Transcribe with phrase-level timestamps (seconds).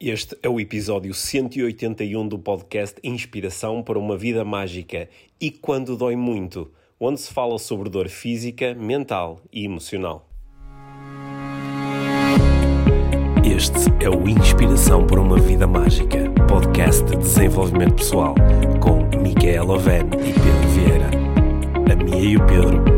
[0.00, 5.08] Este é o episódio 181 do podcast Inspiração para uma Vida Mágica
[5.40, 10.24] e Quando Dói Muito, onde se fala sobre dor física, mental e emocional.
[13.44, 18.36] Este é o Inspiração para uma Vida Mágica, podcast de desenvolvimento pessoal,
[18.80, 21.10] com Micaela Oven e Pedro Vieira.
[21.92, 22.97] A Mia e o Pedro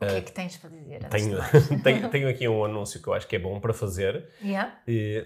[0.00, 1.08] O que é que tens para dizer?
[1.08, 1.38] tenho,
[1.82, 4.28] tenho, tenho aqui um anúncio que eu acho que é bom para fazer.
[4.42, 4.76] Yeah.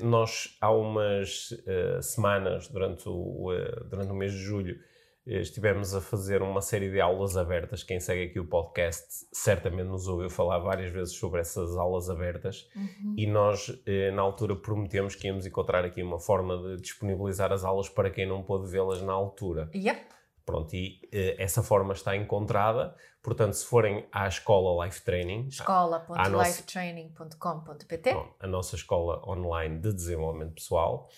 [0.00, 4.78] Nós, há umas eh, semanas, durante o, eh, durante o mês de julho,
[5.26, 7.82] eh, estivemos a fazer uma série de aulas abertas.
[7.82, 12.68] Quem segue aqui o podcast certamente nos ouviu falar várias vezes sobre essas aulas abertas.
[12.76, 13.14] Uhum.
[13.18, 13.72] E nós,
[14.14, 18.24] na altura, prometemos que íamos encontrar aqui uma forma de disponibilizar as aulas para quem
[18.24, 19.68] não pôde vê-las na altura.
[19.74, 20.19] Yep.
[20.50, 22.96] Pronto, e eh, essa forma está encontrada.
[23.22, 31.08] Portanto, se forem à escola Life Training, escola.lifetraining.com.pt a nossa escola online de desenvolvimento pessoal.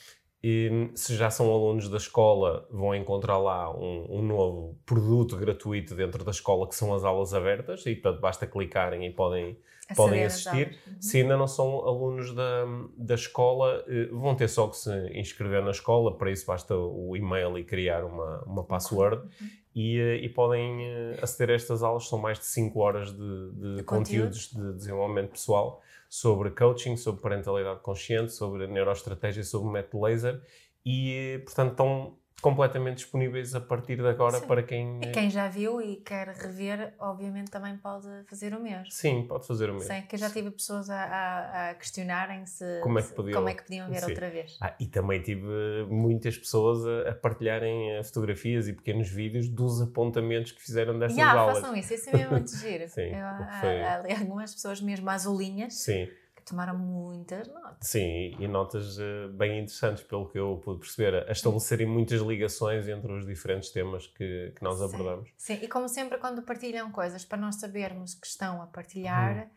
[0.44, 5.94] E, se já são alunos da escola, vão encontrar lá um, um novo produto gratuito
[5.94, 9.58] dentro da escola, que são as aulas abertas, e portanto basta clicarem e podem,
[9.96, 10.78] podem Aceder às assistir.
[10.86, 11.02] Uhum.
[11.02, 12.64] Se ainda não são alunos da,
[12.96, 17.16] da escola, eh, vão ter só que se inscrever na escola, para isso basta o
[17.16, 19.22] e-mail e criar uma, uma password.
[19.22, 19.48] Uhum.
[19.74, 23.50] E, eh, e podem eh, aceder a estas aulas, são mais de 5 horas de,
[23.52, 30.04] de De conteúdos de desenvolvimento pessoal sobre coaching, sobre parentalidade consciente, sobre neuroestratégia, sobre método
[30.04, 30.42] laser
[30.84, 34.46] e, portanto, estão completamente disponíveis a partir de agora Sim.
[34.48, 35.00] para quem...
[35.00, 38.90] E eh, quem já viu e quer rever, obviamente também pode fazer o mesmo.
[38.90, 39.86] Sim, pode fazer o mesmo.
[39.86, 43.36] Sei que eu já tive pessoas a, a- a questionarem se Como é que podiam-
[43.38, 44.06] como é que podiam ver Sim.
[44.10, 44.58] outra vez.
[44.60, 45.46] Ah, e também tive
[45.88, 51.16] muitas pessoas a, a partilharem eh, fotografias e pequenos vídeos dos apontamentos que fizeram dessas
[51.16, 51.60] Yeah, aulas.
[51.60, 52.88] façam isso, isso é mesmo muito giro.
[52.88, 56.08] Sim, Eu, há- algumas pessoas mesmo azulinhas Sim,
[56.44, 57.88] tomaram muitas notas.
[57.88, 62.86] sim, e notas eh, bem interessantes, pelo que eu pude perceber, a estabelecerem muitas ligações
[62.88, 64.84] entre os diferentes temas que, que nós Sim.
[64.84, 65.30] abordamos.
[65.36, 69.50] Sim, e como sempre, quando partilham coisas para nós sabermos que estão a partilhar, Uhum.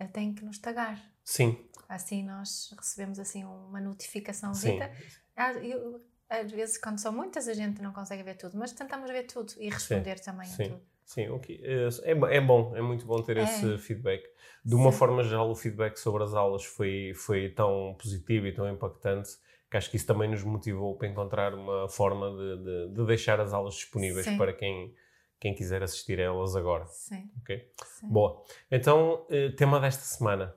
[0.00, 0.98] eh, têm que nos tagar.
[1.24, 3.84] Sim, Assim nós recebemos assim uma sim.
[3.88, 4.90] notificaçãozita.
[5.36, 9.10] Ah, eu- às vezes, quando são muitas, a gente não consegue ver tudo, mas tentamos
[9.10, 10.62] ver tudo e responder também sim.
[10.64, 10.82] a tudo.
[11.04, 11.60] Sim, ok.
[11.62, 13.42] Eh, É, é bom, é muito bom ter É.
[13.42, 14.22] esse feedback.
[14.64, 14.98] De uma Sim.
[14.98, 19.30] forma geral, o feedback sobre as aulas foi, foi tão positivo e tão impactante
[19.70, 23.40] que acho que isso também nos motivou para encontrar uma forma de, de, de deixar
[23.40, 24.36] as aulas disponíveis Sim.
[24.36, 24.94] para quem,
[25.40, 26.84] quem quiser assistir a elas agora.
[26.86, 27.72] Sim, ok?
[27.98, 28.08] sim.
[28.08, 28.42] Boa.
[28.70, 30.54] Então, eh, tema desta semana.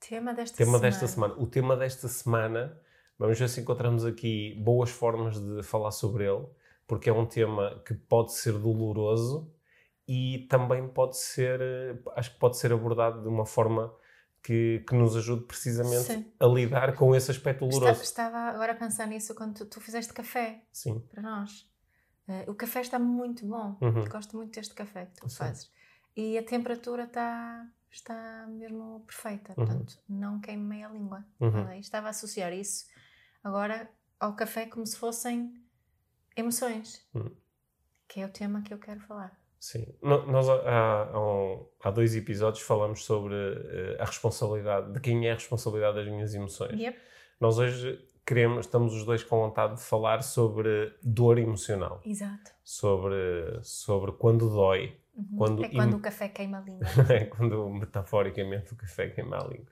[0.00, 0.82] Tema desta Tema semana.
[0.90, 1.34] desta semana.
[1.38, 2.78] O tema desta semana,
[3.18, 6.44] vamos ver se encontramos aqui boas formas de falar sobre ele,
[6.86, 9.50] porque é um tema que pode ser doloroso
[10.08, 13.92] e também pode ser, eh, acho que pode ser abordado de uma forma
[14.42, 16.32] que, que nos ajude precisamente Sim.
[16.38, 18.02] a lidar com esse aspecto doloroso.
[18.02, 21.00] Estava agora a pensar nisso quando tu, tu fizeste café Sim.
[21.10, 21.68] para nós.
[22.28, 23.76] Eh, o café está muito bom.
[23.80, 24.04] Uhum.
[24.08, 25.36] Gosto muito deste café que tu Sim.
[25.36, 25.70] fazes.
[26.16, 29.54] E a temperatura está, está mesmo perfeita.
[29.56, 29.66] Uhum.
[29.66, 31.24] Portanto, não queime meia língua.
[31.40, 31.72] Uhum.
[31.72, 32.86] Estava a associar isso
[33.42, 33.90] agora
[34.20, 35.60] ao café como se fossem
[36.36, 37.04] emoções.
[37.12, 37.34] Uhum.
[38.06, 39.36] Que é o tema que eu quero falar.
[39.68, 39.84] Sim.
[40.00, 45.26] No- Nós há, há, um- há dois episódios falamos sobre eh, a responsabilidade, de quem
[45.26, 46.78] é a responsabilidade das minhas emoções.
[46.78, 46.96] Yep.
[47.40, 52.52] Nós hoje queremos, estamos os dois com vontade de falar sobre dor emocional, Exato.
[52.62, 55.36] sobre, sobre quando dói, Uhum.
[55.38, 56.84] Quando é quando im- o café queima a língua.
[57.10, 59.66] é quando metaforicamente o café queima a língua,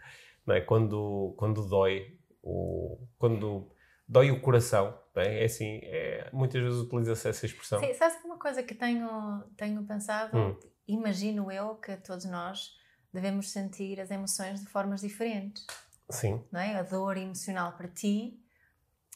[0.47, 0.61] não é?
[0.63, 3.69] quando, quando dói, o, quando
[4.07, 5.43] dói o coração, é?
[5.43, 7.81] É assim, é, muitas vezes utiliza-se essa expressão.
[7.81, 10.57] Sim, sabes uma coisa que tenho, tenho pensado, Hum.
[10.87, 12.77] imagino eu que todos nós
[13.13, 15.65] devemos sentir as emoções de formas diferentes.
[16.11, 16.77] Sim, não é?
[16.77, 18.39] A dor emocional para ti,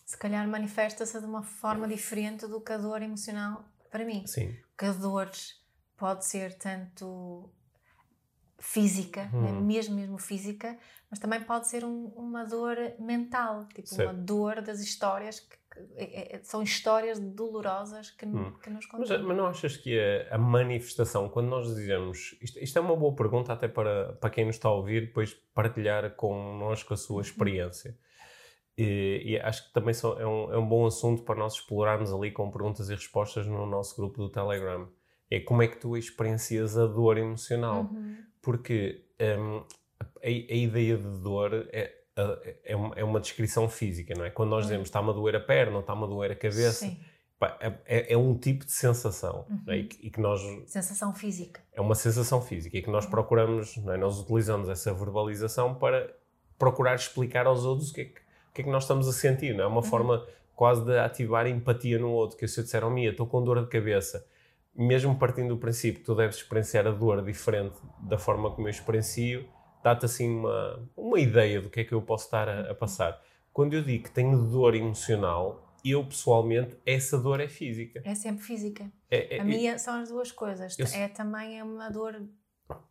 [0.06, 4.26] se calhar manifesta-se de uma forma diferente do que a dor emocional para mim.
[4.26, 5.30] sim, Porque a dor
[5.96, 7.50] pode ser tanto
[8.58, 9.52] física, né?
[9.52, 9.60] Hum.
[9.64, 10.76] mesmo mesmo física,
[11.10, 14.10] mas também pode ser um- uma dor mental, tipo Certo.
[14.10, 18.52] uma dor das histórias que, que- é- é- são histórias dolorosas que, Hum.
[18.62, 19.22] que nos Mas, contam.
[19.28, 22.36] mas não achas que a, a manifestação, quando nós dizemos.
[22.42, 25.34] Isto, isto é uma boa pergunta até para, para quem nos está a ouvir, depois
[25.54, 27.96] partilhar connosco a sua experiência.
[28.76, 32.12] E, e acho que também só- é, um, é um bom assunto para nós explorarmos
[32.12, 34.88] ali com perguntas e respostas no nosso grupo do Telegram.
[35.30, 37.82] É como é que tu experiencias a dor emocional.
[37.92, 38.16] Uhum.
[38.42, 39.62] Porque hum,
[40.00, 41.94] a, a ideia de dor é,
[42.64, 44.30] é, uma, é uma descrição física, não é?
[44.30, 44.68] Quando nós Uhum.
[44.70, 46.98] dizemos está-me a doer a perna ou está-me a doer a cabeça, Sim.
[47.60, 49.70] é, é- é um tipo de sensação é?
[49.72, 49.76] Uhum.
[49.78, 51.60] e, que, e que nós Sensação física.
[51.72, 52.94] é uma sensação física e que Uhum.
[52.94, 53.96] nós procuramos, não é?
[53.96, 56.12] nós utilizamos essa verbalização para
[56.58, 58.20] procurar explicar aos outros o que é que,
[58.54, 59.66] que, é que nós estamos a sentir, não é?
[59.66, 59.82] Uma Uhum.
[59.82, 60.26] forma
[60.56, 63.60] quase de ativar empatia no outro, que se eu disser ao Mia, estou com dor
[63.62, 64.26] de cabeça,
[64.78, 68.70] mesmo partindo do princípio que tu deves experienciar a dor diferente da forma como eu
[68.70, 69.48] experiencio,
[69.82, 73.20] dá-te assim uma, uma ideia do que é que eu posso estar a, a passar.
[73.52, 78.00] Quando eu digo que tenho dor emocional, eu pessoalmente, essa dor é física.
[78.04, 78.90] É sempre física.
[79.10, 80.78] É- é- A minha são as duas coisas.
[80.78, 82.22] Eu- É também é uma dor,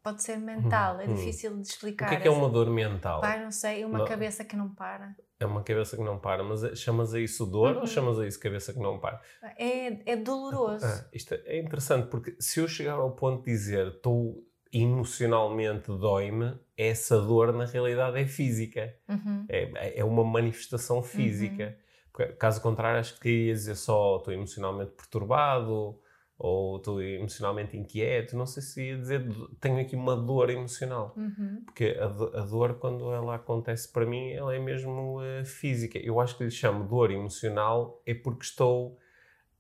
[0.04, 1.14] pode ser mental, é Uhum.
[1.16, 2.10] difícil de o explicar.
[2.10, 3.22] que é que é uma dor mental?
[3.22, 4.06] Pai, não sei, uma Não.
[4.06, 5.16] cabeça que não para.
[5.40, 7.88] É uma cabeça que não para, mas é- chamas a isso dor ou Uhum.
[7.88, 9.22] chamas a isso cabeça que não para?
[9.58, 10.86] É, é doloroso.
[10.86, 14.44] Ah, isto é interessante porque se eu chegar ao ponto de dizer estou
[14.74, 18.96] emocionalmente dói-me, essa dor na realidade é física.
[19.08, 19.46] Uhum.
[19.48, 21.78] É, é uma manifestação física.
[22.12, 26.00] Porque, caso contrário, acho que ia dizer só estou emocionalmente perturbado
[26.38, 28.38] ou estou emocionalmente inquieto.
[28.38, 29.28] Não sei se ia dizer
[29.60, 31.14] tenho aqui uma dor emocional.
[31.18, 31.64] Uhum.
[31.66, 35.98] Porque a, a dor, quando ela acontece para mim, ela é mesmo eh, física.
[35.98, 38.98] Eu acho que lhe chamo dor emocional é porque estou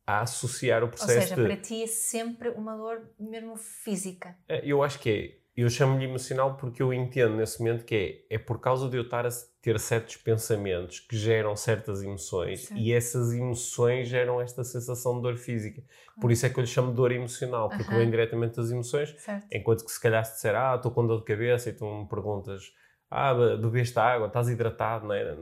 [0.06, 1.44] a associar o Ou processo seja, de...
[1.44, 4.38] para ti é sempre uma dor mesmo física.
[4.48, 5.47] Eh, Eu acho que é.
[5.57, 9.01] Eu chamo-lhe emocional porque eu entendo nesse momento que é, é por causa de eu
[9.01, 12.80] estar a ter certos pensamentos que geram certas emoções Certo.
[12.80, 15.81] e essas emoções geram esta sensação de dor física.
[16.21, 19.15] Por isso é que eu lhe chamo de dor emocional, porque vem diretamente das emoções
[19.18, 19.48] Certo?
[19.51, 22.07] Enquanto que se calhar se disser, ah, estou com dor de cabeça e tu me
[22.07, 22.71] perguntas,
[23.09, 25.36] ah, be- bebeste água, estás hidratado, não é?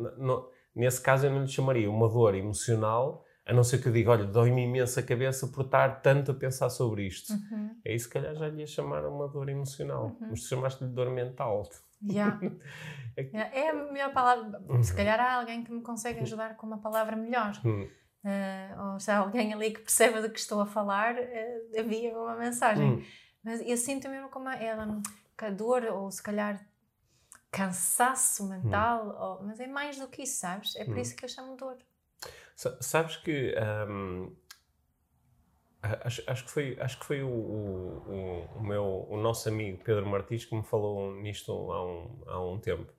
[0.74, 4.12] Nesse caso eu não lhe chamaria uma dor emocional, a não ser que eu diga,
[4.12, 7.32] olha, dói-me imensa cabeça por estar tanto a pensar sobre isto.
[7.34, 7.76] Uhum.
[7.86, 10.28] Aí se calhar já lhe ia chamar uma dor emocional, Uhum.
[10.32, 11.70] mas tu chamaste-lhe dor mental.
[12.04, 12.40] Yeah.
[13.18, 14.60] É Yeah, É a melhor palavra.
[14.84, 14.98] Se Uhum.
[14.98, 17.54] calhar há alguém que me consegue ajudar com uma palavra melhor.
[17.66, 17.88] Hum,
[18.28, 22.18] Eh, ou se há alguém ali que perceba do que estou a falar, eh, havia
[22.18, 22.94] uma mensagem.
[22.96, 23.04] hum.
[23.44, 25.00] Mas eu sinto mesmo como ela,
[25.38, 26.60] que a dor, ou se calhar
[27.52, 30.76] cansaço mental, ou- mas é mais do que isso, sabes?
[30.76, 31.02] É por Hum.
[31.02, 31.78] isso que eu chamo dor.
[32.56, 33.54] Sa- Sabes que
[35.82, 39.84] a- acho, acho que foi, acho que foi o, o, o- meu, o nosso amigo
[39.84, 42.92] Pedro Martins que me falou nisto há um, há um tempo.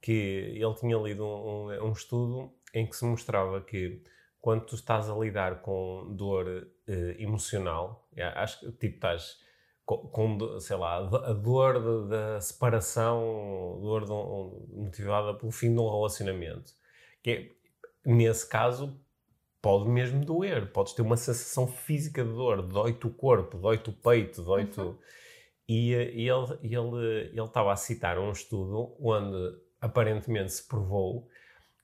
[0.00, 0.12] Que
[0.56, 4.02] ele tinha lido um, um- um estudo em que se mostrava que
[4.40, 9.40] quando tu estás a lidar com dor eh, emocional, acho que tipo estás
[9.84, 15.50] com, com sei lá, a do- a dor da separação, dor de um- motivada pelo
[15.52, 16.72] fim de um relacionamento.
[17.22, 17.56] Que
[18.06, 18.98] nesse caso,
[19.60, 20.72] pode mesmo doer.
[20.72, 22.62] Podes ter uma sensação física de dor.
[22.62, 24.80] Dói-te o corpo, dói-te o peito, dói-te...
[24.80, 24.96] Uhum.
[25.68, 31.28] E, eh, e ele ele ele estava a citar um estudo onde aparentemente se provou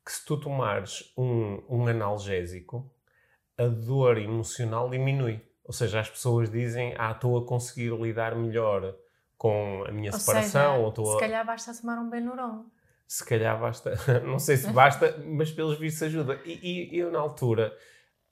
[0.05, 2.91] que se tu tomares um, um analgésico,
[3.57, 5.41] a dor emocional diminui.
[5.65, 8.97] Ou seja, as pessoas dizem, ah, estou a conseguir lidar melhor
[9.39, 12.65] com a minha Ou separação, ou seja, estou se a calhar basta tomar um Benuron.
[13.15, 13.95] Se calhar basta,
[14.25, 16.41] não sei se basta, mas pelos vistos ajuda.
[16.47, 17.77] E, e eu, na altura,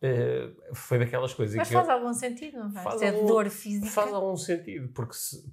[0.00, 2.84] eh, foi daquelas coisas Mas que faz eu- algum sentido, não faz?
[2.84, 3.90] Faz é algum- dor física.
[3.90, 5.52] faz algum sentido, porque se-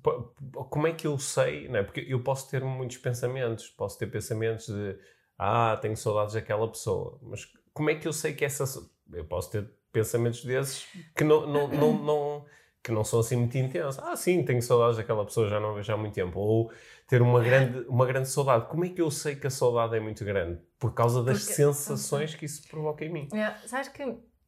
[0.70, 1.84] como é que eu sei, não é?
[1.84, 4.98] Porque eu posso ter muitos pensamentos, posso ter pensamentos de,
[5.38, 8.64] ah, tenho saudades daquela pessoa, mas como é que eu sei que essa,
[9.12, 10.86] eu posso ter pensamentos desses
[11.16, 12.46] que não, não, não, não-
[12.84, 14.00] que não são assim muito intensos.
[14.02, 16.40] Ah, sim, tenho saudades daquela pessoa, já não vejo há muito tempo.
[16.40, 16.72] Ou
[17.08, 18.68] ter uma grande, uma grande saudade.
[18.68, 20.62] Como é que eu sei que a saudade é muito grande?
[20.78, 23.30] Por causa das Porque- sensações que isso provoca em mim.
[23.34, 24.04] É, sabes que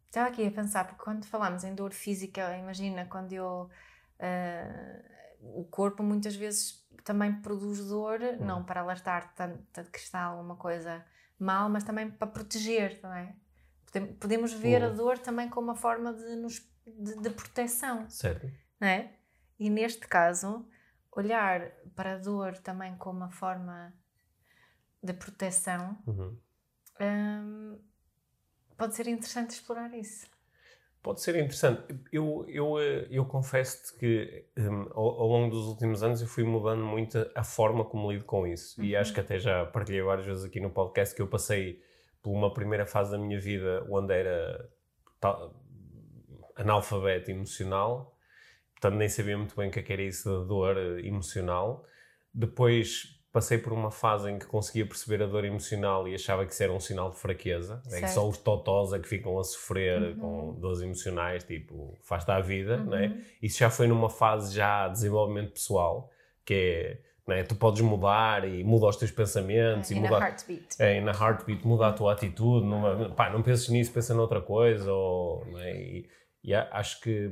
[0.07, 3.69] estava aqui a pensar, porque quando falamos em dor física, imagina quando eu.
[4.19, 5.01] ah,
[5.41, 8.45] o corpo muitas vezes também produz dor, Uhum.
[8.45, 11.03] não para alertar tanto que está alguma coisa
[11.39, 13.33] mal, mas também para proteger, não é?
[13.91, 14.95] Podem- Podemos ver a Uhum.
[14.95, 18.51] dor também como uma forma de, nos, de, de proteção, Certo?
[18.81, 19.13] não é?
[19.57, 20.67] E neste caso,
[21.11, 23.93] olhar para a dor também como uma forma
[25.01, 26.37] de proteção Uhum.
[27.01, 27.79] hum,
[28.77, 30.27] pode ser interessante explorar isso.
[31.01, 31.81] Pode ser interessante.
[32.11, 36.43] Eu, eu, eh, eu confesso-te que hum, ao, ao longo dos últimos anos eu fui
[36.43, 38.81] mudando muito a forma como lido com isso.
[38.83, 39.01] E Uhum.
[39.01, 41.81] acho que até já partilhei várias vezes aqui no podcast que eu passei
[42.21, 44.69] por uma primeira fase da minha vida onde era
[45.21, 45.55] tal-
[46.57, 48.13] analfabeto emocional,
[48.79, 51.85] portanto nem sabia muito bem o que é que era isso da dor eh, emocional.
[52.33, 56.53] Depois passei por uma fase em que conseguia perceber a dor emocional e achava que
[56.53, 57.81] isso era um sinal de fraqueza.
[57.91, 60.15] É que só os totós é que ficam a sofrer uhum.
[60.15, 62.85] com dores emocionais, tipo, faz-te à vida, uhum.
[62.85, 63.21] né?
[63.41, 66.09] Isso já foi numa fase já de desenvolvimento pessoal,
[66.43, 67.43] que é né?
[67.43, 69.91] Tu podes mudar e muda os teus pensamentos.
[69.91, 70.67] É, e muda, heartbeat.
[70.79, 72.65] É, na heartbeat muda a tua atitude.
[72.65, 74.91] Numa, pá, não penses nisso, pensa noutra coisa.
[74.91, 75.79] Ou, né?
[75.79, 76.09] e,
[76.43, 77.29] e acho que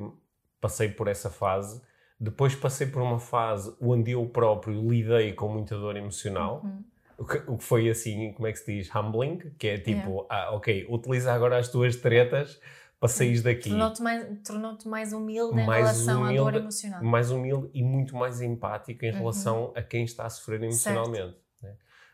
[0.67, 1.81] passei por essa fase.
[2.19, 6.62] Depois passei por uma fase onde eu próprio lidei com muita dor emocional.
[6.63, 6.83] Uhum.
[7.17, 8.93] O que, o que, foi assim, como é que se diz?
[8.93, 10.27] Humbling, que é tipo, yeah.
[10.29, 12.59] ah, ok, utiliza agora as tuas tretas
[13.00, 13.69] para sair daqui.
[13.69, 17.03] Tornou-te mais, tornou mais humilde em relação humilde, à dor emocional.
[17.03, 19.17] Mais humilde e muito mais empático em uhum.
[19.17, 21.27] relação a quem está a sofrer emocionalmente.
[21.27, 21.33] Né?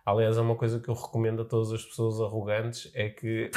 [0.06, 3.50] Aliás, é uma coisa que eu recomendo a todas as pessoas arrogantes é que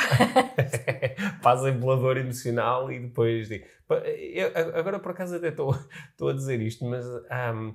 [1.43, 3.49] passem pela dor emocional e depois...
[4.75, 5.77] agora, por acaso, até estou,
[6.11, 7.05] estou a dizer isto, mas...
[7.07, 7.75] Um,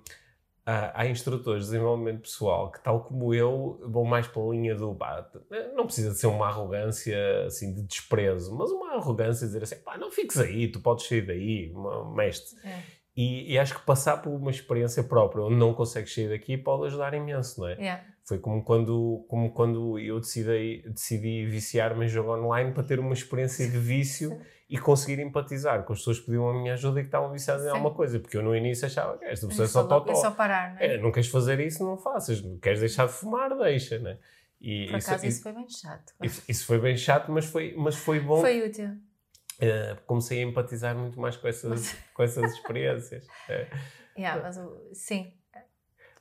[0.66, 4.94] há, há, instrutores de desenvolvimento pessoal que, tal como eu, vão mais pela linha do
[4.96, 5.30] pá,
[5.76, 9.84] não precisa de ser uma arrogância assim de desprezo, mas uma arrogância de dizer assim,
[9.84, 11.74] pá, não fiques aí, tu podes sair daí,
[12.16, 12.58] mestre.
[12.64, 13.02] É.
[13.16, 16.88] E, e, acho que passar por uma experiência própria onde não consegues sair daqui pode
[16.88, 17.74] ajudar imenso, não é?
[17.74, 18.06] Yeah.
[18.32, 23.12] Foi como quando, como quando eu decidi, decidi viciar-me em jogo online para ter uma
[23.12, 27.04] experiência de vício e conseguir empatizar com as pessoas que pediam a minha ajuda e
[27.04, 28.22] que estavam viciadas em alguma coisa.
[28.22, 30.14] Porque eu no início achava que esta pessoa é só totó.
[30.14, 30.96] É só parar, não é?
[30.96, 30.98] é?
[30.98, 32.42] Não queres fazer isso, não faças.
[32.62, 34.18] Queres deixar de fumar, deixa, não é?
[34.62, 36.14] E Por acaso isso, isso foi bem chato.
[36.24, 38.40] Isso, isso, foi bem chato, mas foi, mas foi bom.
[38.40, 38.92] Foi útil.
[38.92, 43.28] Uh, comecei a empatizar muito mais com essas, com essas experiências.
[43.50, 43.68] É.
[44.18, 44.58] Yeah, mas,
[44.98, 45.34] sim,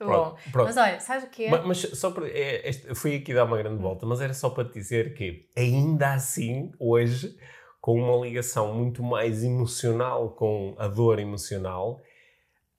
[0.06, 0.66] Pronto, pronto.
[0.66, 1.50] Mas olha, sabes o que é?
[1.50, 4.50] Mas, mas só para, é, este, fui aqui dar uma grande volta, mas era só
[4.50, 7.36] para te dizer que ainda assim, hoje,
[7.80, 12.00] com uma ligação muito mais emocional com a dor emocional,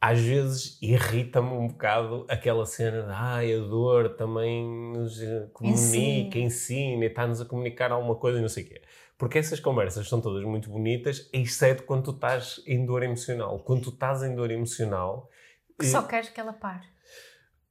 [0.02, 6.40] às vezes irrita-me um bocado aquela cena de ai, a dor também nos eh, comunica,
[6.40, 8.82] ensina, ensina e está-nos a comunicar alguma coisa e não sei o quê.
[9.16, 13.60] Porque essas conversas são todas muito bonitas, exceto quando tu estás em dor emocional.
[13.60, 15.30] Quando tu estás em dor emocional...
[15.78, 16.91] Que só queres que ela pare.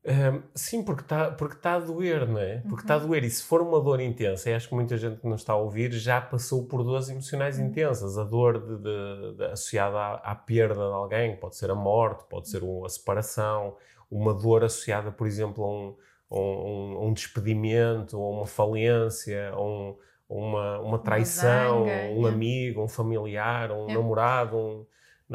[0.03, 2.63] Um, sim, porque está porque tá a doer, não é?
[2.69, 3.03] Porque está uhum.
[3.03, 3.25] a doer.
[3.25, 5.57] E se for uma dor intensa, e acho que muita gente que não está a
[5.57, 7.67] ouvir já passou por dores emocionais uhum.
[7.67, 8.17] intensas.
[8.17, 12.25] A dor de, de, de, associada à, à, perda de alguém, pode ser a morte,
[12.31, 13.77] pode ser a separação,
[14.11, 15.97] uma dor associada, por exemplo, a um,
[16.31, 21.85] a um, a um despedimento, a uma falência, a, um, uma, uma traição,
[22.17, 23.95] um amigo, um familiar, um é.
[23.95, 24.57] namorado.
[24.57, 24.87] Um,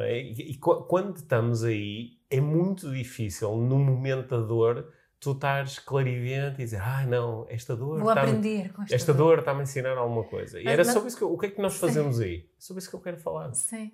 [0.04, 0.22] é?
[0.22, 6.62] E, e quando estamos aí é muito difícil, no momento da dor, tu estares clarividente
[6.62, 8.00] e dizer, ah, não, esta dor.
[8.00, 9.40] Vou aprender com esta, esta dor.
[9.40, 10.60] está-me a ensinar alguma coisa.
[10.60, 12.24] E mas, era mas, sobre isso que eu, o que é que nós fazemos sim.
[12.24, 12.50] aí?
[12.60, 13.54] Sobre isso que eu quero falar.
[13.54, 13.92] Sim.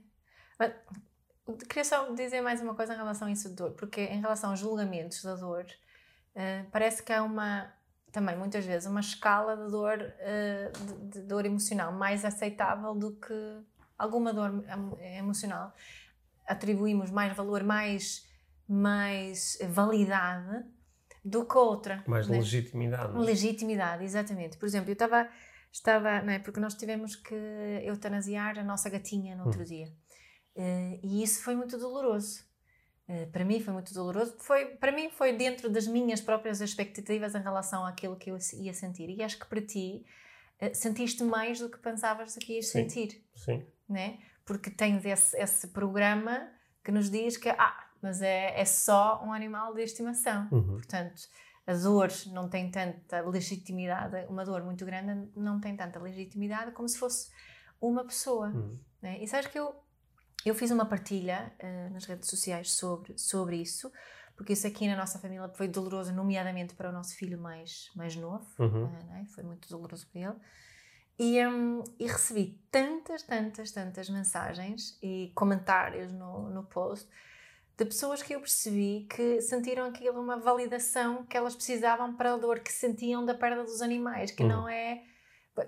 [0.58, 0.74] Mas
[1.67, 4.51] queria só dizer mais uma coisa em relação a isso de dor, porque em relação
[4.51, 5.65] aos julgamentos da dor,
[6.36, 7.72] uh, parece que há uma,
[8.12, 13.13] também muitas vezes, uma escala de dor, uh, de, de dor emocional mais aceitável do
[13.13, 13.34] que
[14.01, 14.63] alguma dor
[15.17, 15.74] emocional
[16.48, 18.27] atribuímos mais valor, mais,
[18.67, 20.65] mais validade
[21.24, 22.03] do que outra.
[22.08, 22.38] Mais né?
[22.38, 23.15] legitimidade.
[23.15, 23.20] É?
[23.20, 24.58] Legitimidade, exatamente.
[24.58, 25.29] Por exemplo, eu estava,
[25.72, 27.36] estava não é, porque nós tivemos que
[27.84, 29.65] eutanasiar a nossa gatinha no outro hum.
[29.65, 29.88] dia.
[30.55, 32.43] Uh, e isso foi muito doloroso.
[33.08, 34.36] Uh, para mim foi muito doloroso.
[34.39, 38.74] Foi, para mim foi dentro das minhas próprias expectativas em relação àquilo que eu ia
[38.74, 39.10] sentir.
[39.10, 40.03] E acho que para ti
[40.62, 43.24] uh, sentiste mais do que pensavas que ias sim, sentir.
[43.36, 43.65] Sim.
[43.92, 44.20] Né?
[44.46, 46.50] porque tens esse, esse programa
[46.84, 50.48] que nos diz que, ah, mas é, é só um animal de estimação.
[50.52, 50.76] Uhum.
[50.76, 51.22] Portanto,
[51.66, 56.90] a dor não tem tanta legitimidade, uma dor muito grande não tem tanta legitimidade como
[56.90, 57.32] se fosse
[57.80, 58.48] uma pessoa.
[58.48, 58.78] Uhum.
[59.02, 59.24] Né?
[59.24, 59.74] E sabes que eu,
[60.46, 63.92] eu fiz uma partilha uh, nas redes sociais sobre, sobre isso,
[64.36, 68.16] porque isso aqui na nossa família foi doloroso, nomeadamente para o nosso filho mais, mais
[68.16, 68.86] novo, uhum.
[68.86, 69.26] uh, né?
[69.36, 70.36] foi muito doloroso para ele.
[71.24, 77.08] E, um, e, recebi tantas, tantas, tantas mensagens e comentários no, no post
[77.78, 82.38] de pessoas que eu percebi que sentiram aquilo uma validação que elas precisavam para a
[82.38, 84.50] dor que sentiam da perda dos animais, que uhum.
[84.50, 85.04] não é...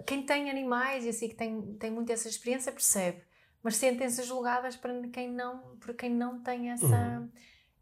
[0.08, 3.22] Quem tem animais e assim que tem, tem muito essa experiência percebe,
[3.62, 7.30] mas sentem-se julgadas para quem não, por quem não tem essa, uhum.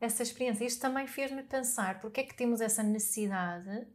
[0.01, 0.65] essa experiência.
[0.65, 3.87] Isto também fez-me pensar porque é que temos essa necessidade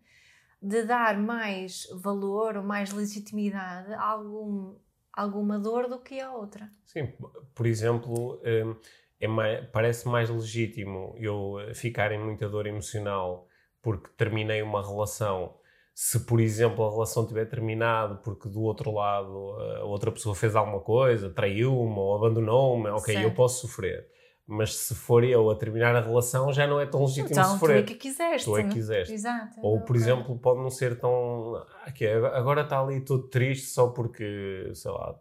[0.67, 4.75] de dar mais valor ou mais legitimidade a algum,
[5.13, 6.69] alguma dor do que a outra.
[6.85, 7.13] Sim,
[7.55, 8.75] por exemplo, hum,
[9.21, 13.47] é mais, parece mais legítimo eu ficar em muita dor emocional
[13.81, 15.55] porque terminei uma relação.
[15.95, 20.57] Se, por exemplo, a relação tiver terminado porque do outro lado a outra pessoa fez
[20.57, 23.25] alguma coisa, traiu-me ou abandonou-me, ok, certo.
[23.25, 24.09] eu posso sofrer.
[24.49, 27.79] Mas se for eu a terminar a relação, já não é tão legítimo então, sofrer.
[27.79, 28.45] tu é que quiseste.
[28.45, 29.13] Tu é que quiseste.
[29.13, 29.59] Exato.
[29.61, 30.03] Ou, por Ok.
[30.03, 31.57] exemplo, pode não ser tão.
[31.85, 35.19] Ah, que é, agora está ali todo triste só porque, sei lá,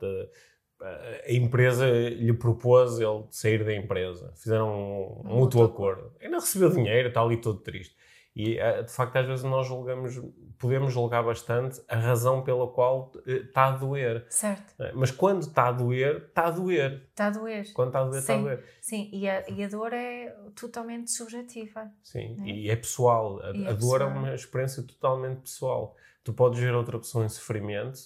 [1.27, 4.31] a empresa lhe propôs ele sair da empresa.
[4.35, 6.11] Fizeram um, Um mútuo mútuo acordo.
[6.21, 7.95] Ainda recebeu dinheiro, está ali todo triste.
[8.35, 10.21] E, ah, de facto, às vezes nós julgamos,
[10.59, 14.25] podemos julgar bastante a razão pela qual eh, está a doer.
[14.29, 14.73] Certo.
[14.77, 14.91] é?
[14.93, 17.07] Mas quando está a doer, está a doer.
[17.09, 17.71] Está a doer.
[17.73, 18.65] Quando está a doer, está a doer.
[18.81, 21.89] Sim, e a, e a dor é totalmente subjetiva.
[22.03, 22.47] Sim, né?
[22.49, 23.39] e é pessoal.
[23.41, 24.09] A, é a dor é pessoal.
[24.09, 25.95] uma experiência totalmente pessoal.
[26.21, 27.99] Tu podes ver outra pessoa em sofrimento,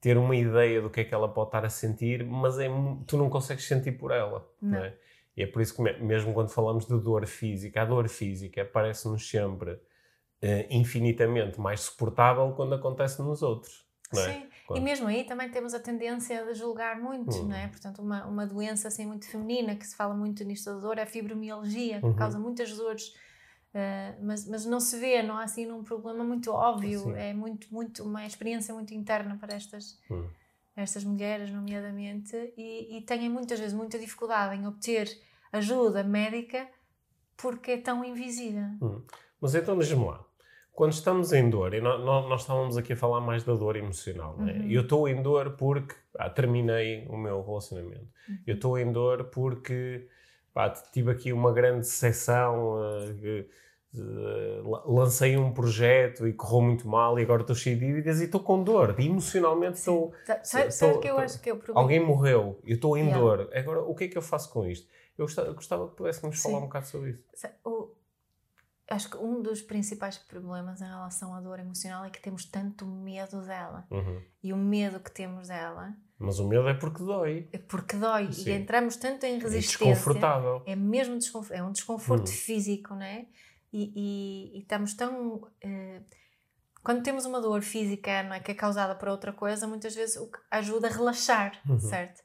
[0.00, 2.68] ter uma ideia do que é que ela pode estar a sentir, mas é,
[3.06, 4.48] tu não consegues sentir por ela.
[4.62, 4.70] Não.
[4.70, 4.96] não é?
[5.36, 8.64] E é por isso que, me- mesmo quando falamos de dor física, a dor física
[8.64, 9.78] parece-nos sempre
[10.42, 13.86] eh, infinitamente mais suportável quando acontece nos outros.
[14.12, 14.16] É?
[14.16, 14.82] Sim, Claro.
[14.82, 17.48] e mesmo aí também temos a tendência de julgar muito, Uhum.
[17.48, 17.68] não é?
[17.68, 21.02] Portanto, uma, uma doença assim muito feminina que se fala muito nisto da dor é
[21.02, 22.14] a fibromialgia, que Uhum.
[22.14, 23.14] causa muitas dores,
[23.74, 27.16] eh, mas, mas não se vê, não há assim um problema muito óbvio, Sim.
[27.16, 30.28] é muito, muito, uma experiência muito interna para estas, Hum.
[30.76, 35.08] Estas mulheres, nomeadamente, e, e têm muitas vezes muita dificuldade em obter
[35.52, 36.68] ajuda médica
[37.36, 38.64] porque é tão invisível.
[39.40, 40.24] Mas então diz-me lá,
[40.72, 43.76] quando estamos em dor, e nó- nó- nós, estávamos aqui a falar mais da dor
[43.76, 44.52] emocional, é?
[44.52, 44.70] Uhum.
[44.70, 48.08] Eu estou em dor porque ah, terminei o meu relacionamento.
[48.28, 48.38] Uhum.
[48.46, 50.06] Eu estou em dor porque
[50.52, 53.00] pá, tive aqui uma grande decepção, la-
[54.86, 58.40] lancei um projeto e correu muito mal e agora estou cheio de dívidas e estou
[58.40, 58.94] com dor.
[58.98, 60.12] E emocionalmente estou...
[60.24, 61.80] Sa- Sabe Estou- sabe o que eu estou- acho que é o problema?
[61.80, 63.18] Alguém morreu, eu estou em Yeah.
[63.20, 63.50] dor.
[63.54, 64.86] Agora, o que é que eu faço com isto?
[65.16, 66.48] Eu gostava, gostava que pudéssemos Sim.
[66.50, 67.22] falar um bocado sobre isso.
[67.64, 67.90] O-
[68.90, 72.86] acho que um dos principais problemas em relação à dor emocional é que temos tanto
[72.86, 73.86] medo dela.
[73.90, 74.20] Uhum.
[74.42, 77.48] E o medo que temos dela Mas o medo é porque dói.
[77.52, 78.32] é porque dói.
[78.32, 78.50] Sim.
[78.50, 79.86] E entramos tanto em É resistência.
[79.88, 80.62] desconfortável.
[80.66, 81.58] É mesmo desconforto.
[81.58, 82.32] É um desconforto Hum.
[82.32, 83.26] físico, não é?
[83.72, 85.50] E, e- e estamos tão.
[85.62, 86.00] eh,
[86.82, 90.16] quando temos uma dor física não é, que é causada por outra coisa, muitas vezes
[90.16, 91.78] o que ajuda a relaxar, Uhum.
[91.78, 92.22] certo?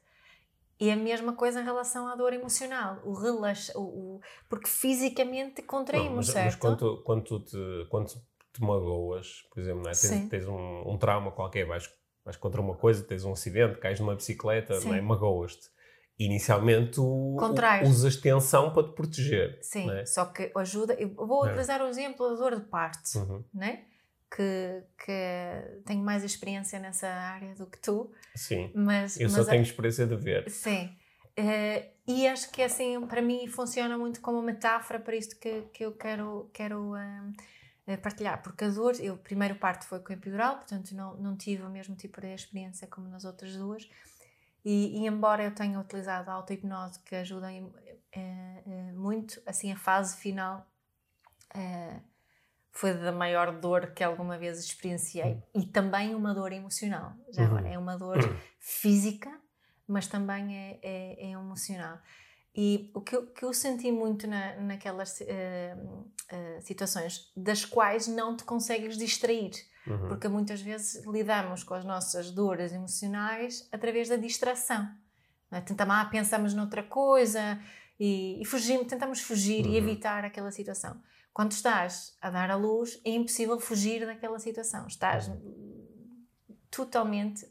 [0.78, 3.00] E a mesma coisa em relação à dor emocional.
[3.04, 3.82] O relaxa, o,
[4.16, 6.58] o- porque fisicamente contraímos, mas, mas certo?
[6.60, 8.08] quando, quando tu te, quando
[8.52, 9.94] te magoas, por exemplo, não é?
[9.94, 11.88] Tens, tens um, um trauma qualquer, vais,
[12.24, 15.00] vais contra uma coisa, tens um acidente, cais numa bicicleta, é?
[15.00, 15.70] Magoas-te.
[16.18, 17.36] Inicialmente tu
[17.84, 19.58] usas tensão para te proteger.
[19.62, 20.06] Sim, é?
[20.06, 20.94] só que ajuda.
[20.94, 21.48] Eu vou É.
[21.50, 23.44] utilizar o exemplo da dor de parto, Uhum.
[23.52, 23.84] né?
[24.34, 29.50] que, que tenho mais experiência nessa área do que tu, Sim, mas, eu mas só
[29.50, 30.48] tenho experiência de ver.
[30.50, 30.90] Sim.
[31.36, 35.84] Eh, e acho que assim, para mim, funciona muito como metáfora para isto que, que
[35.84, 37.30] eu quero, quero ah,
[37.86, 38.42] eh, partilhar.
[38.42, 41.94] Porque a dor, eu, primeiro parto foi com epidural, portanto não, não tive o mesmo
[41.94, 43.86] tipo de experiência como nas outras duas.
[44.64, 49.76] E, e embora eu tenha utilizado a auto-hipnose, que ajuda eh, eh, muito, assim, a
[49.76, 50.66] fase final
[51.54, 52.00] eh,
[52.70, 55.42] foi da maior dor que alguma vez experienciei.
[55.54, 57.12] E também uma dor emocional.
[57.30, 57.48] Já Uhum.
[57.48, 58.18] agora, é uma dor
[58.58, 59.30] física,
[59.86, 61.98] mas também é, é, é emocional.
[62.54, 65.74] E o que eu, que eu senti muito na, naquelas eh,
[66.28, 69.52] eh, situações das quais não te consegues distrair,
[69.86, 70.08] Uhum.
[70.08, 74.88] porque muitas vezes lidamos com as nossas dores emocionais através da distração.
[75.50, 75.60] É?
[75.60, 77.60] Tentamos, ah, pensamos noutra coisa
[77.98, 79.74] e, e fugimos, tentamos fugir e Uhum.
[79.76, 81.00] evitar aquela situação.
[81.34, 84.86] Quando estás a dar a luz, é impossível fugir daquela situação.
[84.86, 85.30] Estás
[86.70, 87.46] totalmente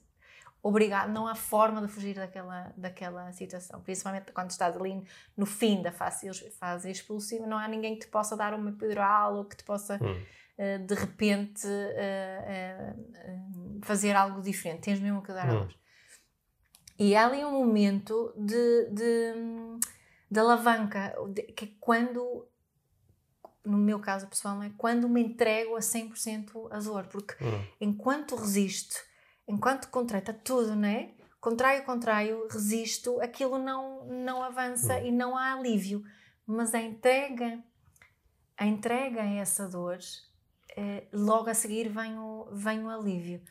[0.64, 3.82] obrigado, não há forma de fugir daquela, daquela situação.
[3.82, 5.04] Principalmente quando estás ali
[5.36, 9.36] no fim da fase, fase expulsiva, não há ninguém que te possa dar uma epidural
[9.38, 10.24] ou que te possa Hum.
[10.64, 13.40] Eh, de repente eh, eh,
[13.84, 14.82] fazer algo diferente.
[14.84, 15.64] Tens mesmo que dar a Hum.
[15.64, 15.76] luz.
[17.00, 19.34] E há ali um momento de, de,
[20.30, 22.48] de alavanca, de- que é quando,
[23.66, 24.72] no meu caso pessoal, é?
[24.78, 27.64] quando me entrego a 100% a dor, porque Hum.
[27.80, 28.96] enquanto resisto,
[29.48, 31.12] enquanto contraio, está tudo, não é?
[31.40, 35.06] Contraio, contraio, resisto, aquilo não, não avança Hum.
[35.08, 36.04] e não há alívio.
[36.46, 37.64] Mas a entrega,
[38.58, 39.98] a entrega a essa dor,
[41.14, 43.42] logo a seguir vem o, vem o alívio.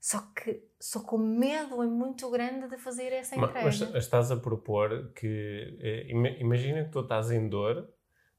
[0.00, 3.64] Só que, só que o medo é muito grande de fazer essa entrega.
[3.64, 5.76] Mas estás a propor que.
[5.78, 7.86] eh, ima- imagina que tu estás em dor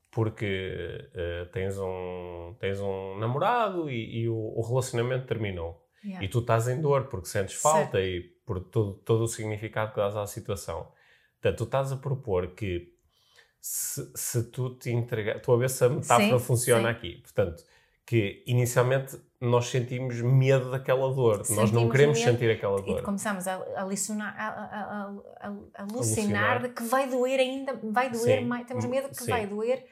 [0.09, 5.87] porque eh, tens, um, tens um namorado e, e o, o relacionamento terminou.
[6.03, 6.25] Yeah.
[6.25, 7.61] E tu estás em dor porque sentes Certo.
[7.61, 10.91] falta e por todo, todo o significado que dás à situação.
[11.39, 12.91] Portanto, tu estás a propor que
[13.61, 15.37] se, se tu te entregar.
[15.37, 16.95] Estou a ver se a metáfora Sim, funciona sim.
[16.97, 17.21] aqui.
[17.21, 17.63] Portanto,
[18.05, 22.83] que inicialmente nós sentimos medo daquela dor, nós não Sentimos queremos medo sentir aquela E
[22.85, 23.01] dor.
[23.01, 26.61] começamos a, a, licionar- a, a, a, a- a alucinar Alucinar.
[26.63, 28.45] de que vai doer ainda, vai doer Sim.
[28.45, 29.29] mais, temos medo que Sim.
[29.31, 29.83] vai doer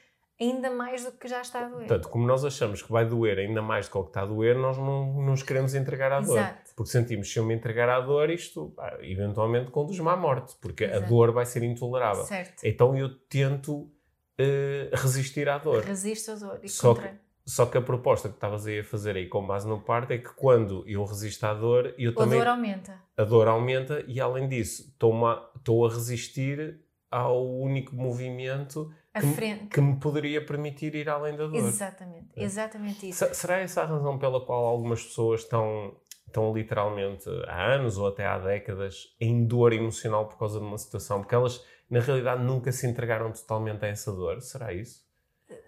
[0.41, 1.79] ainda mais do que já está a doer.
[1.87, 4.25] Portanto, como nós achamos que vai doer ainda mais do que o que está a
[4.25, 6.37] doer, nós não nos queremos entregar à dor.
[6.37, 6.71] Exato.
[6.75, 10.95] Porque sentimos, se eu me entregar à dor, isto eventualmente conduz-me à morte, porque a
[10.97, 11.09] Exato.
[11.09, 12.23] dor vai ser intolerável.
[12.23, 12.63] Certo.
[12.63, 13.91] Então eu tento
[14.37, 15.83] eh, resistir à dor.
[15.83, 16.59] Resiste a dor.
[16.63, 17.19] E Só contra...
[17.49, 20.19] Só que a proposta que estavas aí a fazer aí com base no parto é
[20.19, 23.01] que quando eu resisto à dor, eu A também dor aumenta.
[23.17, 24.83] a dor aumenta e além disso
[25.25, 31.35] a- estou a resistir ao único movimento A que, que me poderia permitir ir além
[31.35, 31.55] da dor.
[31.55, 32.27] Exatamente.
[32.35, 32.43] É.
[32.43, 33.25] Exatamente isso.
[33.25, 35.95] Se- Será essa a razão pela qual algumas pessoas estão,
[36.27, 40.77] estão literalmente há anos ou até há décadas em dor emocional por causa de uma
[40.77, 41.21] situação?
[41.21, 44.39] Porque elas, na realidade, nunca se entregaram totalmente a essa dor.
[44.39, 45.08] Será isso?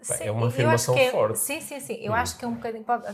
[0.02, 1.38] Sim, é uma afirmação é- forte.
[1.38, 1.94] Sim, sim, sim.
[2.02, 2.16] Eu Hum.
[2.16, 2.84] acho que é um bocadinho.
[2.84, 3.06] pode-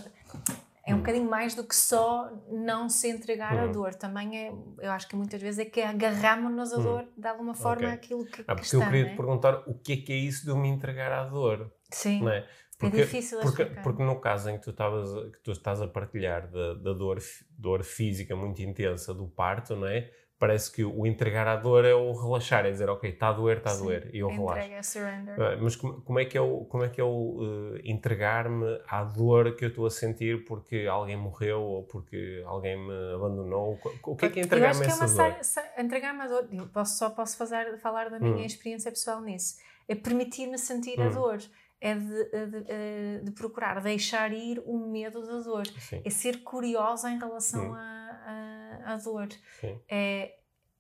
[0.87, 3.72] é um bocadinho mais do que só não se entregar à Hum.
[3.72, 3.94] dor.
[3.94, 6.83] Também é, eu acho que muitas vezes é que agarramos-nos à Hum.
[6.83, 7.88] dor de alguma forma Ok.
[7.94, 9.11] aquilo que, Ah, que porque eu queria né?
[9.11, 12.22] te perguntar o que é que é isso de eu me entregar à dor, Sim,
[12.22, 12.46] não é?
[12.81, 13.83] é difícil porque, explicar.
[13.83, 17.18] porque no caso em que tu, estavas, que tu estás a partilhar da, da dor,
[17.50, 20.11] dor física muito intensa do parto, não é?
[20.38, 23.59] Parece que o entregar à dor é o relaxar, é dizer, ok, está a doer,
[23.59, 24.53] está a doer, e eu relaxo.
[24.61, 25.40] Entrega, surrender.
[25.42, 28.81] Ah, Mas como, como é que é o, como é que é o eh, entregar-me
[28.88, 33.81] à dor que eu estou a sentir porque alguém morreu ou porque alguém me abandonou?
[34.05, 35.85] O que é que é eu entregar-me acho que é essa uma dor?
[35.85, 36.48] entregar-me à dor.
[36.53, 38.46] Eu posso, só posso fazer, falar da minha Hum.
[38.46, 39.57] experiência pessoal nisso.
[39.88, 41.14] É permitir-me sentir a Hum.
[41.14, 41.38] dor.
[41.81, 45.64] É de, de- de- procurar deixar ir o medo da dor.
[45.79, 47.74] Sim, É ser curiosa em relação Hum.
[47.74, 49.28] à, à dor.
[49.60, 49.78] sim.
[49.88, 50.34] É,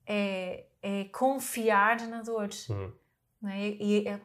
[0.06, 2.48] é, é confiar na dor.
[2.70, 2.92] Hum,
[3.42, 3.68] não é?
[3.68, 4.20] E, e-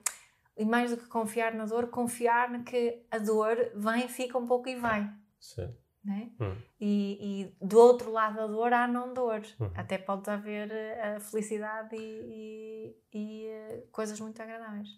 [0.57, 4.45] e mais do que confiar na dor, confiar na que a dor vem, fica um
[4.45, 5.09] pouco e vai.
[5.39, 5.75] sim.
[6.07, 6.43] é?
[6.43, 6.55] Hum.
[6.79, 9.41] E, e do outro lado da dor há não dor.
[9.59, 9.71] Uhum.
[9.75, 14.89] Até pode haver eh, a felicidade e, e- e, eh, coisas muito agradáveis.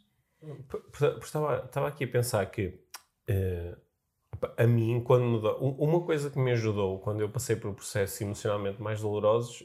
[0.68, 2.80] Por- Estava, estava aqui a pensar que
[3.28, 3.76] eh,
[4.58, 8.82] a mim, quando mudou, uma coisa que me ajudou quando eu passei por processos emocionalmente
[8.82, 9.64] mais dolorosos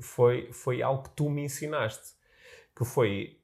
[0.00, 2.14] foi, foi algo que tu me ensinaste,
[2.76, 3.38] que foi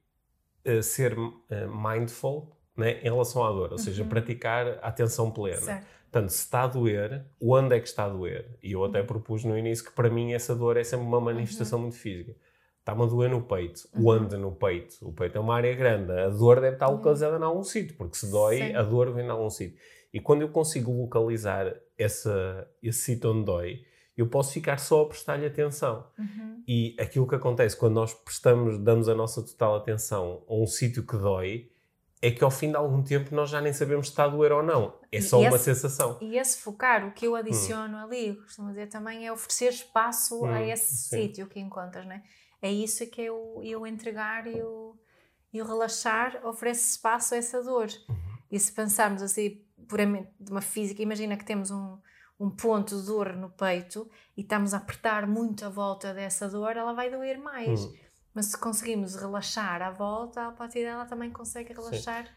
[0.64, 1.16] eh, ser
[1.50, 4.09] eh, mindful né, em relação à dor, ou seja, Uhum.
[4.09, 5.57] praticar atenção plena.
[5.61, 5.87] Certo.
[6.11, 8.57] Portanto, se está a doer, onde é que está a doer?
[8.62, 9.07] E eu até Uhum.
[9.07, 12.37] propus no início que para mim essa dor é sempre uma manifestação muito física.
[12.79, 13.88] Está-me a doer no peito.
[13.94, 14.07] Uhum.
[14.09, 14.96] Onde no peito?
[15.09, 16.12] O peito é uma área grande.
[16.12, 16.96] A dor deve estar Uhum.
[16.96, 18.74] localizada em algum sítio, porque se dói, Sim.
[18.74, 19.79] a dor vem em algum sítio.
[20.14, 23.85] E quando eu consigo localizar essa, esse sítio onde dói,
[24.16, 26.07] eu posso ficar só a prestar-lhe atenção.
[26.16, 26.62] Uhum.
[26.68, 31.05] E aquilo que acontece quando nós prestamos, damos a nossa total atenção a um sítio
[31.05, 31.68] que dói,
[32.22, 34.53] é que ao fim de algum tempo nós já nem sabemos se está a doer
[34.53, 34.94] ou não.
[35.11, 36.16] É só uma esse- sensação.
[36.22, 40.44] E esse focar, o que eu adiciono ali, eu costumo dizer também, é oferecer espaço
[40.46, 41.22] a Hum, esse sim.
[41.22, 42.22] sítio que encontras, né?
[42.62, 44.96] É isso que eu, eu entregar e o,
[45.53, 47.88] e o relaxar oferece espaço a essa dor.
[48.09, 48.16] Uhum.
[48.50, 51.99] E se pensarmos assim, puramente de uma física, imagina que temos um,
[52.38, 56.77] um ponto de dor no peito e estamos a apertar muito a volta dessa dor,
[56.77, 57.85] ela vai doer mais.
[57.85, 57.94] Hum.
[58.35, 62.29] Mas se conseguimos relaxar à volta, a partir dela também consegue relaxar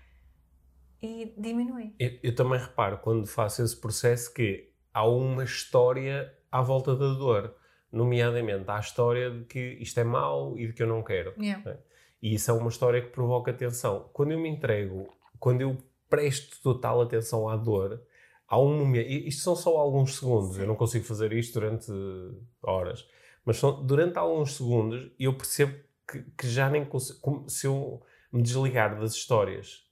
[1.01, 1.95] e diminui.
[1.99, 7.13] Eu, eu também reparo quando faço esse processo que há uma história à volta da
[7.13, 7.55] dor.
[7.91, 11.33] Nomeadamente, há a história de que isto é mau e de que eu não quero.
[11.39, 11.79] Yeah.
[12.21, 14.09] E isso é uma história que provoca tensão.
[14.13, 15.07] Quando eu me entrego,
[15.39, 15.77] quando eu
[16.09, 18.01] presto total atenção à dor,
[18.47, 19.07] há um momento.
[19.09, 20.61] Isto são só alguns segundos, Sim.
[20.61, 21.91] eu não consigo fazer isto durante
[22.61, 23.05] horas.
[23.45, 25.73] Mas são, durante alguns segundos eu percebo
[26.09, 27.45] que, que já nem consigo.
[27.47, 29.85] Se eu me desligar das histórias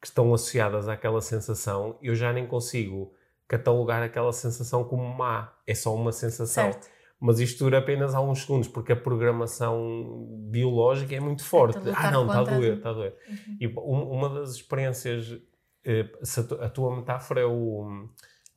[0.00, 3.12] que estão associadas àquela sensação, eu já nem consigo
[3.46, 5.52] catalogar aquela sensação como má.
[5.66, 6.72] É só uma sensação.
[6.72, 6.88] Certo.
[7.20, 11.78] Mas isto dura apenas alguns segundos, porque a programação biológica é muito forte.
[11.78, 13.16] de ah, não, está a doer, está a doer.
[13.28, 13.56] Uhum.
[13.60, 15.38] E um- uma das experiências,
[15.86, 18.08] a, tu- a tua metáfora é o,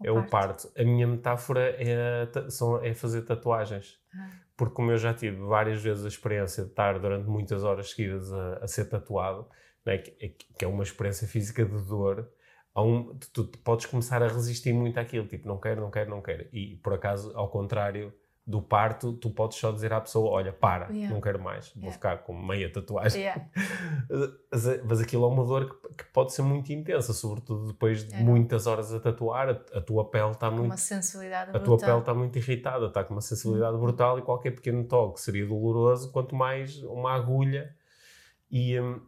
[0.03, 3.97] é o parto, a minha metáfora é, são, é fazer tatuagens.
[4.13, 4.29] Ah.
[4.57, 8.31] Porque como eu já tive várias vezes a experiência de estar durante muitas horas seguidas
[8.31, 9.47] a, a ser tatuado,
[9.85, 12.29] né, que, é- que é uma experiência física de dor,
[12.77, 16.21] um, tu, tu podes começar a resistir muito àquilo, tipo, não quero, não quero, não
[16.21, 16.47] quero.
[16.53, 18.13] E por acaso, ao contrário
[18.47, 21.11] do parto, tu podes só dizer à pessoa, olha, para, Yeah.
[21.11, 21.93] não quero mais, vou Yeah.
[21.93, 23.21] ficar com meia tatuagem.
[23.21, 23.43] Yeah.
[24.85, 28.19] Mas, aquilo é uma dor que, que pode ser muito intensa, sobretudo depois de É,
[28.19, 31.77] muitas horas a tatuar, a, a tua pele está Com muito uma sensibilidade a brutal.
[31.77, 35.45] tua pele está muito irritada, está com uma sensibilidade brutal e qualquer pequeno toque seria
[35.47, 37.75] doloroso, quanto mais uma agulha.
[38.51, 39.01] E, hum,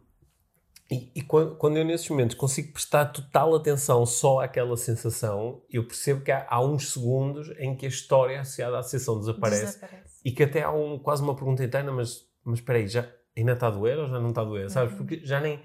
[0.90, 6.22] E, e quando, eu nesses momentos consigo prestar total atenção só àquela sensação, eu percebo
[6.22, 10.20] que há, há uns segundos em que a história associada à sensação desaparece, desaparece.
[10.24, 13.52] e que até há um, quase uma pergunta interna, mas, mas espera aí, já, ainda
[13.52, 14.92] está a doer ou já não está a doer, sabes?
[14.92, 14.98] Uhum.
[14.98, 15.62] Porque já nem...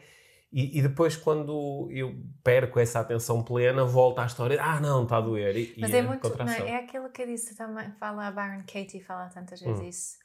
[0.52, 5.18] E, e, depois quando eu perco essa atenção plena, volta à história, ah não, está
[5.18, 5.56] a doer.
[5.56, 9.02] E, mas é, muito, não, é aquilo que eu disse também, fala a Baron Katie,
[9.02, 9.88] fala tantas vezes hum.
[9.88, 10.18] isso.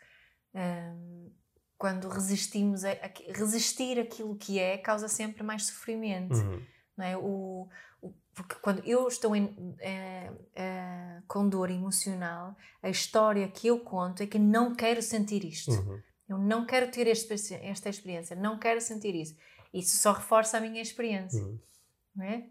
[0.54, 1.30] Um,
[1.78, 6.62] quando resistimos a, a, resistir aquilo que é causa sempre mais sofrimento uhum.
[6.96, 7.68] não é o,
[8.02, 13.78] o, porque quando eu estou em, é, é, com dor emocional a história que eu
[13.78, 16.02] conto é que não quero sentir isto uhum.
[16.28, 19.36] eu não quero ter este, esta experiência não quero sentir isso
[19.72, 21.58] isso só reforça a minha experiência uhum.
[22.16, 22.44] não é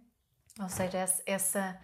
[0.61, 1.81] ou seja essa essa,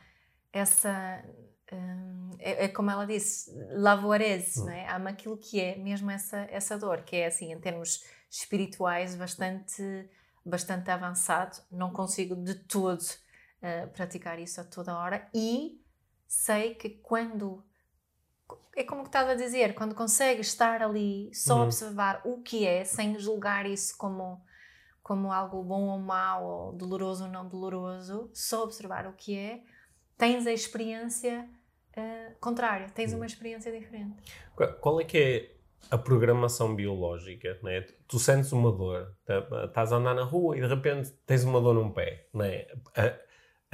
[0.53, 1.25] essa
[1.73, 4.69] Hum, é, é, como ela disse, lavorese, hum.
[4.69, 4.89] é?
[4.89, 10.09] ama aquilo que é mesmo essa, essa dor, que é assim, em termos espirituais, bastante,
[10.45, 11.57] bastante avançado.
[11.71, 15.81] Não consigo de todo uh, praticar isso a toda hora e
[16.27, 17.63] sei que quando.
[18.75, 21.63] É como que estava a dizer, quando consegues estar ali, só uhum.
[21.63, 24.43] observar o que é, sem julgar isso como,
[25.01, 29.63] como algo bom ou mau, ou doloroso ou não doloroso, só observar o que é,
[30.17, 31.47] tens a experiência
[31.97, 33.17] uh, contrária, tens hum.
[33.17, 34.15] uma experiência diferente.
[34.81, 35.51] Qual é que é
[35.89, 37.57] a programação biológica?
[37.63, 37.85] Né?
[38.07, 41.59] Tu sentes uma dor, tá, estás a andar na rua e de repente tens uma
[41.61, 42.27] dor num pé.
[42.33, 42.65] Né?
[42.95, 43.13] A,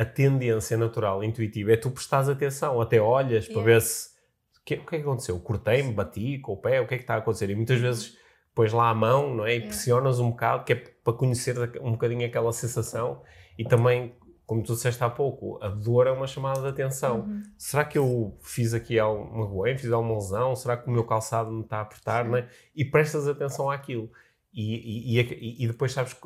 [0.03, 3.53] a tendência natural, intuitiva, é tu prestares atenção, até olhas yeah.
[3.53, 4.17] para ver se.
[4.59, 5.39] O que, o que é que aconteceu?
[5.39, 7.49] Cortei-me, bati com o pé, o que é que está a acontecer?
[7.49, 7.83] E muitas uhum.
[7.83, 8.17] vezes
[8.53, 9.55] pões lá a mão não é?
[9.55, 13.23] e pressionas um bocado, que é para conhecer um bocadinho aquela sensação
[13.57, 14.15] e também
[14.49, 17.19] como tu disseste há pouco, a dor é uma chamada de atenção.
[17.19, 17.43] Uhum.
[17.55, 20.55] Será que eu fiz aqui uma ruim, fiz alguma lesão?
[20.55, 22.25] Será que o meu calçado me está a apertar?
[22.25, 22.49] Não é?
[22.75, 24.11] E prestas atenção àquilo.
[24.51, 26.17] E, e, e, depois, sabes,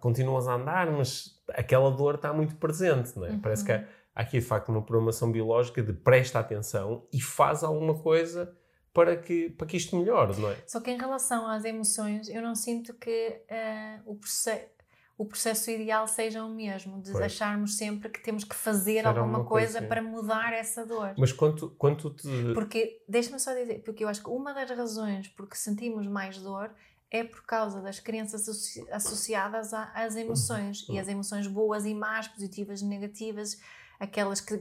[0.00, 3.30] continuas a andar, mas aquela dor está muito presente, não é?
[3.30, 3.40] Uhum.
[3.40, 7.64] Parece que há, há aqui, de facto, uma programação biológica de presta atenção e faz
[7.64, 8.56] alguma coisa
[8.94, 10.56] para que, para que isto melhore, não é?
[10.68, 14.75] Só que em relação às emoções, eu não sinto que uh, o processo
[15.18, 17.24] o processo ideal seja o mesmo, de pois.
[17.24, 21.14] acharmos sempre que temos que fazer Será alguma coisa, coisa para mudar essa dor.
[21.16, 22.28] Mas quanto, quanto te.
[22.52, 26.38] Porque, deixa-me só dizer, porque eu acho que uma das razões por que sentimos mais
[26.38, 26.70] dor
[27.10, 28.46] é por causa das crenças
[28.92, 30.86] associadas às emoções.
[30.86, 30.96] Uhum.
[30.96, 33.58] E as emoções boas e más, positivas e negativas,
[33.98, 34.58] aquelas que,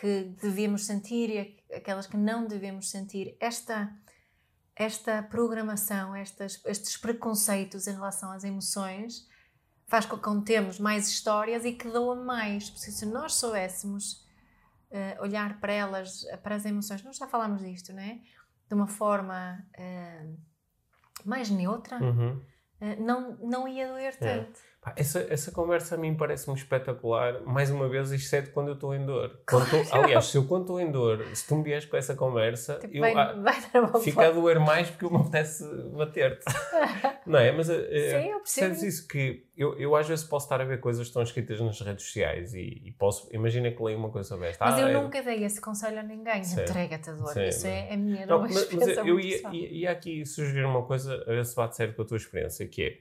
[0.00, 3.36] que devemos sentir e aquelas que não devemos sentir.
[3.40, 3.92] Esta,
[4.76, 9.26] esta programação, estas, estes preconceitos em relação às emoções
[9.86, 12.70] faz com que contemos mais histórias e que doa mais.
[12.70, 14.26] Porque se nós soubéssemos
[14.90, 18.20] uh, olhar para elas, para as emoções, nós já falámos disto, não é?
[18.68, 20.36] De uma forma uh,
[21.24, 22.42] mais neutra, uhum.
[22.80, 24.46] uh, não, não ia doer é.
[24.94, 27.40] Essa, essa conversa a mim parece-me espetacular.
[27.42, 29.40] Mais uma vez, exceto quando eu estou em dor.
[29.44, 29.66] Claro.
[29.68, 32.74] Tô, aliás, se eu quando estou em dor, se tu me vieres com essa conversa,
[32.76, 35.64] tipo, eu, vai, ah, vai fica a doer mais porque eu me apetece
[35.96, 36.44] bater-te.
[37.26, 37.50] não é?
[37.50, 38.74] Mas uh, Sim, eu percebo.
[38.74, 41.80] isso que eu, eu às vezes posso estar a ver coisas que estão escritas nas
[41.80, 44.64] redes sociais e, e posso, imagina que leio uma coisa sobre esta.
[44.64, 44.92] Mas ah, eu é...
[44.92, 46.42] nunca dei esse conselho a ninguém.
[46.42, 47.32] Entrega-te a dor.
[47.32, 50.82] Sim, isso é, é minha não, mas, mas eu ia, ia, ia, aqui sugerir uma
[50.82, 52.98] coisa a ver se bate certo com a tua experiência, que é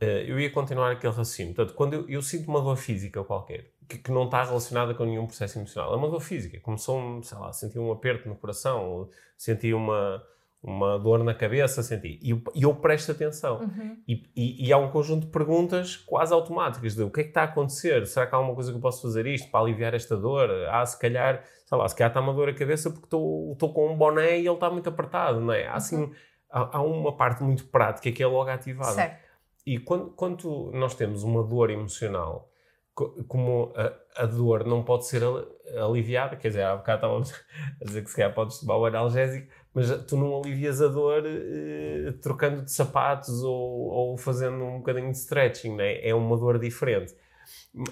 [0.00, 1.54] eu ia continuar aquele raciocínio.
[1.54, 5.04] Portanto, quando eu, eu sinto uma dor física qualquer, que, que, não está relacionada com
[5.04, 6.58] nenhum processo emocional, é uma dor física.
[6.60, 10.22] Começou, sei lá, senti um aperto no coração, senti uma,
[10.62, 12.18] uma dor na cabeça, senti.
[12.20, 13.60] E eu, eu presto atenção.
[13.60, 13.96] Uhum.
[14.06, 17.30] E, e, e, há um conjunto de perguntas quase automáticas de o que é que
[17.30, 18.06] está a acontecer?
[18.06, 20.50] Será que há alguma coisa que eu posso fazer isto para aliviar esta dor?
[20.68, 23.92] Ah, se calhar, sei lá, se calhar está uma dor a cabeça porque estou com
[23.92, 25.66] um boné e ele está muito apertado, não é?
[25.68, 26.12] Há, assim, uhum.
[26.50, 28.92] há, há, uma parte muito prática que é logo ativada.
[28.92, 29.25] Certo.
[29.66, 32.48] E quando, quando nós temos uma dor emocional,
[33.28, 35.22] como a, a, dor não pode ser
[35.76, 37.32] aliviada, quer dizer, há bocado estávamos
[37.82, 41.24] a dizer que se calhar podes tomar o analgésico, mas tu não alivias a dor
[41.26, 46.00] eh, trocando de sapatos ou, ou, fazendo um bocadinho de stretching, né?
[46.00, 47.14] é uma dor diferente.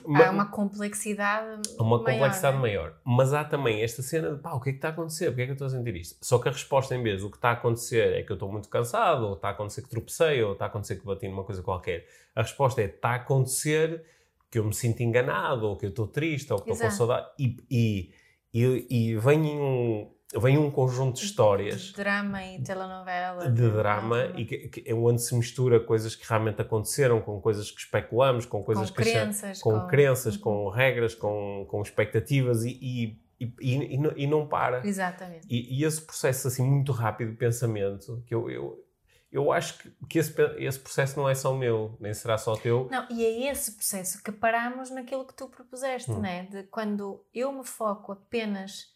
[0.06, 2.62] Há uma complexidade Uma maior, complexidade né?
[2.62, 2.94] maior.
[3.04, 5.26] Mas há também esta cena de pá, o que é que está a acontecer?
[5.26, 6.16] Por que é que eu estou a sentir isto?
[6.22, 8.50] Só que a resposta, em vez o que está a acontecer é que eu estou
[8.50, 11.44] muito cansado, ou está a acontecer que tropecei, ou está a acontecer que bati numa
[11.44, 12.06] coisa qualquer.
[12.34, 14.04] A resposta é está a acontecer
[14.50, 17.26] que eu me sinto enganado, ou que eu estou triste, ou que estou com saudade.
[17.38, 18.12] E, e,
[18.54, 21.82] e, e vem um, vem um conjunto de histórias.
[21.82, 23.50] De drama e telenovela.
[23.50, 27.70] De drama, e que, que, é onde se mistura coisas que realmente aconteceram com coisas
[27.70, 30.40] que especulamos, com coisas com que crenças, com, com crenças, uhum.
[30.40, 34.86] com regras, com, com expectativas e, e, e, e, não para.
[34.86, 35.46] Exatamente.
[35.48, 38.84] E, esse processo assim muito rápido de pensamento, que eu, eu,
[39.30, 42.88] eu acho que, que esse, esse processo não é só meu, nem será só teu.
[42.90, 46.20] Não, e é esse processo que paramos naquilo que tu propuseste, Hum.
[46.20, 46.44] né?
[46.44, 48.93] De quando eu me foco apenas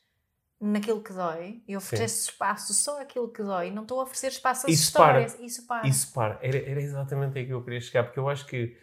[0.61, 4.67] naquilo que dói, eu ofereço espaço só àquilo que dói, não estou a oferecer espaço
[4.67, 5.21] às Isso para.
[5.23, 5.53] histórias.
[5.53, 5.87] Isso para.
[5.87, 8.77] Isso, para, era, era exatamente aí que eu queria chegar, porque eu acho que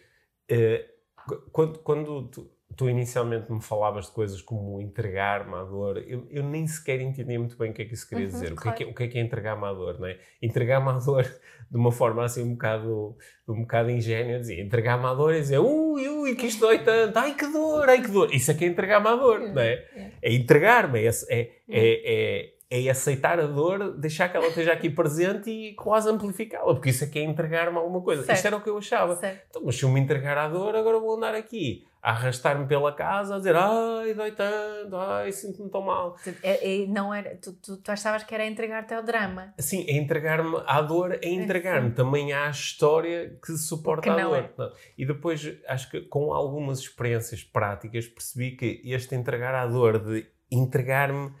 [1.26, 6.26] qu- quando, quando tu, tu inicialmente me falavas de coisas como entregar-me à dor, eu,
[6.30, 8.52] eu nem sequer entendia muito bem o que é que isso queria Uhum, dizer.
[8.52, 8.90] O que, é que, claro.
[8.90, 10.18] o que é que é entregar-me à dor, não é?
[10.42, 11.22] Entregar-me à dor
[11.70, 13.16] de uma forma assim um bocado,
[13.48, 17.16] um bocado ingênua, dizia entregar-me à dor e dizer ui, ui, que isto dói tanto,
[17.16, 18.32] ai que dor, ai que dor.
[18.34, 19.72] Isso é que é entregar-me à dor, não é?
[19.94, 20.10] É.
[20.22, 24.90] é entregar-me, é, é, é, é, é aceitar a dor, deixar que ela esteja aqui
[24.90, 28.22] presente e quase amplificá-la, porque isso é que é entregar-me alguma coisa.
[28.24, 28.36] Certo.
[28.36, 29.14] Isto era o que eu achava.
[29.16, 29.46] Certo.
[29.50, 32.92] Então, mas se eu me entregar à dor, agora vou andar aqui a arrastar-me pela
[32.92, 36.16] casa, a dizer ai, dói tanto, ai, sinto-me tão mal.
[36.42, 39.52] É- é- não era, tu, tu, tu achavas que era entregar-te ao drama.
[39.58, 44.36] Assim, é entregar-me à dor, é entregar-me também à história que suporta Que a dor.
[44.38, 44.72] é.
[44.98, 50.26] E depois, acho que com algumas experiências práticas, percebi que este entregar à dor, de
[50.50, 51.32] entregar-me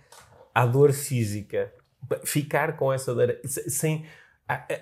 [0.56, 1.72] à dor física,
[2.24, 4.06] ficar com essa dor, se- sem.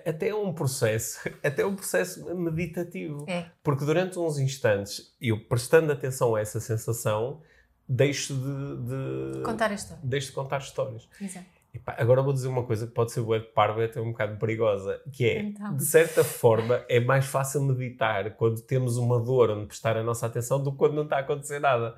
[0.06, 3.24] Até um processo, até um processo meditativo.
[3.28, 3.46] É.
[3.62, 7.40] Porque durante uns instantes, eu prestando atenção a essa sensação,
[7.88, 10.02] deixo de, de Contar a história.
[10.04, 11.08] deixo de contar histórias.
[11.20, 11.46] Exato.
[11.86, 14.38] Agora vou dizer uma coisa que pode ser bué de parva e até um bocado
[14.38, 15.74] perigosa, que é, Então.
[15.74, 20.26] de certa forma, é mais fácil meditar quando temos uma dor onde prestar a nossa
[20.26, 21.96] atenção do que quando não está a acontecer nada.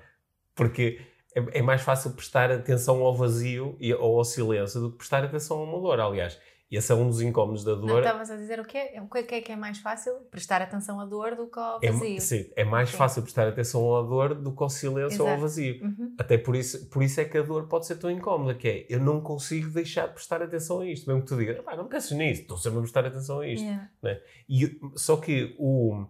[0.54, 1.00] Porque
[1.36, 5.22] é, é mais fácil prestar atenção ao vazio e, ou ao silêncio do que prestar
[5.24, 6.00] atenção a uma dor.
[6.00, 7.98] Aliás, esse é um dos incómodos da Não dor.
[8.02, 8.90] estavas a dizer o quê?
[9.00, 10.12] O que é que é mais fácil?
[10.32, 12.20] Prestar atenção à dor do que ao É, vazio.
[12.20, 12.96] sim, é mais Sim.
[12.96, 15.42] fácil prestar atenção à dor do que ao silêncio ou ao Exato.
[15.42, 15.84] vazio.
[15.84, 16.14] Uhum.
[16.18, 18.86] Até por isso, por isso é que a dor pode ser tão incómoda, que é,
[18.88, 21.06] eu não consigo deixar de prestar atenção a isto.
[21.06, 23.62] Mesmo que tu digas, "Epá, não penses nisso, estou sempre a prestar atenção a isto.
[23.62, 23.88] Yeah.
[24.48, 26.04] E, só que o,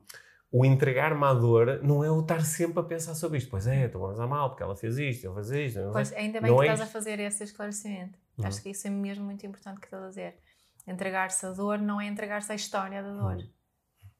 [0.56, 3.50] o entregar-me à dor não é o estar sempre a pensar sobre isto.
[3.50, 5.90] Pois é, estou a mal porque ela fez isto, ele fez isto.
[5.92, 8.18] Pois, ainda bem Não que é estás a fazer esse esclarecimento.
[8.38, 8.46] Uhum.
[8.46, 10.38] Acho que isso é mesmo muito importante que estás a dizer.
[10.86, 13.36] Entregar-se à dor não é entregar-se à história da dor.
[13.36, 13.48] Uhum.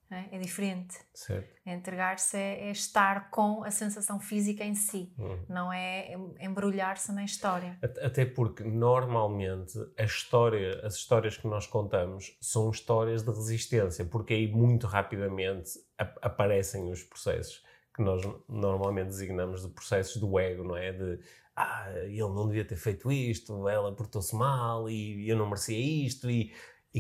[0.09, 0.37] É?
[0.37, 0.97] É diferente.
[1.13, 1.49] Certo.
[1.67, 5.13] Entregar-se é, é estar com a sensação física em si.
[5.19, 5.45] Uhum.
[5.49, 7.77] Não é em- embrulhar-se na história.
[7.83, 14.05] At- Até porque, normalmente, a história, as histórias que nós contamos são histórias de resistência,
[14.05, 17.65] porque aí muito rapidamente ap- aparecem os processos
[17.95, 20.93] que nós normalmente designamos de processos do ego, não é?
[20.93, 21.19] De,
[21.57, 26.31] ah, ele não devia ter feito isto, ela portou-se mal e eu não merecia isto
[26.31, 26.53] e...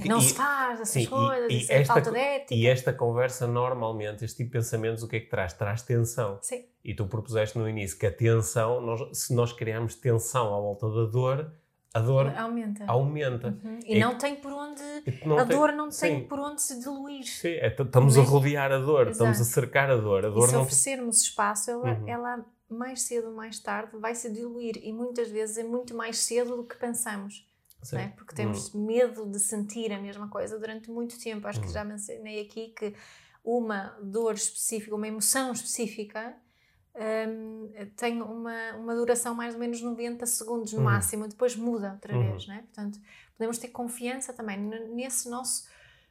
[0.04, 2.18] e- não e- se faz essas sim, e- coisas, e isso é esta falta de
[2.18, 2.54] ética.
[2.54, 5.52] E esta conversa, normalmente, este tipo de pensamentos, o que é que traz?
[5.52, 6.38] Traz tensão.
[6.42, 10.60] Sim, E tu propuseste no início que a tensão, nós- se nós criarmos tensão à
[10.60, 11.50] volta da dor,
[11.92, 12.84] a dor aumenta.
[12.86, 13.48] aumenta.
[13.64, 13.78] Uhum.
[13.84, 14.82] E É não tem por onde.
[15.06, 16.24] E a tem- dor não tem Sim.
[16.28, 17.24] por onde se diluir.
[17.24, 19.54] Sim, é, estamos a rodear a dor, estamos a Exato.
[19.54, 20.26] cercar a dor.
[20.26, 20.60] A E dor se não.
[20.62, 22.08] oferecermos espaço, ela, Uhum.
[22.08, 24.76] ela mais cedo ou mais tarde vai se diluir.
[24.82, 27.46] E muitas vezes é muito mais cedo do que pensamos.
[27.90, 27.96] Sim.
[27.98, 28.08] é?
[28.08, 31.46] Porque temos medo de sentir a mesma coisa durante muito tempo.
[31.46, 31.72] Acho que Hum.
[31.72, 32.94] já mencionei aqui que
[33.44, 36.34] uma dor específica, uma emoção específica,
[36.94, 40.84] hum, tem uma, uma duração mais ou menos 90 segundos no Uhum.
[40.86, 42.30] máximo, depois muda outra Uhum.
[42.32, 42.46] vez.
[42.48, 42.62] Não é?
[42.62, 42.98] Portanto,
[43.36, 45.68] podemos ter confiança também nesse nosso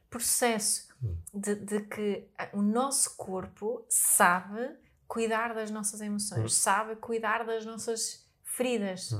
[0.08, 1.16] processo Uhum.
[1.34, 6.48] de, de que o nosso corpo sabe cuidar das nossas emoções, Uhum.
[6.48, 9.12] sabe cuidar das nossas feridas.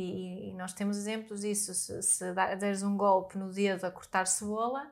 [0.00, 1.74] E, e nós temos exemplos disso.
[1.74, 4.90] Se, se deres um golpe no dedo a cortar cebola,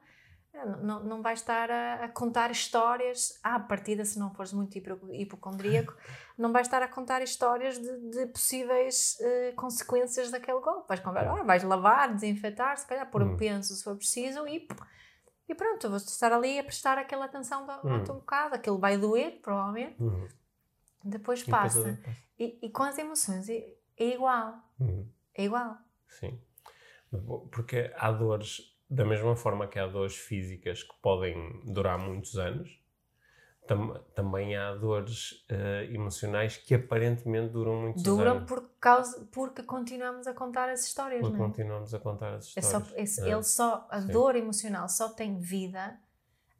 [0.52, 3.38] eh, não, não vais estar a, a contar histórias.
[3.42, 5.94] À partida, se não fores muito hipo- hipocondríaco,
[6.36, 10.88] não vais estar a contar histórias de, de possíveis eh, consequências daquele golpe.
[10.88, 13.32] Vais, ah, vais lavar, desinfetar, se calhar pôr Hum.
[13.32, 14.66] um penso se for preciso e,
[15.48, 17.94] e pronto, vou estar ali a prestar aquela atenção do, Hum.
[17.96, 18.54] ao teu bocado.
[18.54, 20.02] Aquilo vai doer, provavelmente.
[20.02, 20.28] Uhum.
[21.04, 21.98] Depois passa.
[22.38, 23.66] E, e com as emoções é,
[23.96, 24.54] é igual.
[24.80, 25.08] Uhum.
[25.34, 25.76] É igual.
[26.08, 26.38] Sim.
[27.50, 32.78] Porque há dores, da mesma forma que há dores físicas que podem durar muitos anos,
[33.66, 38.48] tam- também há dores eh, emocionais que aparentemente duram muitos Duram anos.
[38.48, 41.48] por causa, porque continuamos a contar as histórias, Porque não é?
[41.48, 43.18] continuamos a contar as É só, histórias.
[43.18, 43.30] É.
[43.30, 44.08] ele só, a Sim.
[44.12, 45.98] dor emocional só tem vida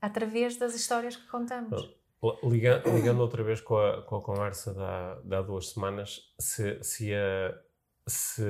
[0.00, 1.94] através das histórias que contamos.
[2.42, 6.82] Liga- Ligando outra vez com a, com a conversa da, de há duas semanas, se,
[6.82, 7.58] se, a,
[8.08, 8.42] se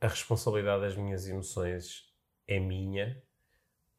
[0.00, 2.04] a responsabilidade das minhas emoções
[2.48, 3.22] é minha,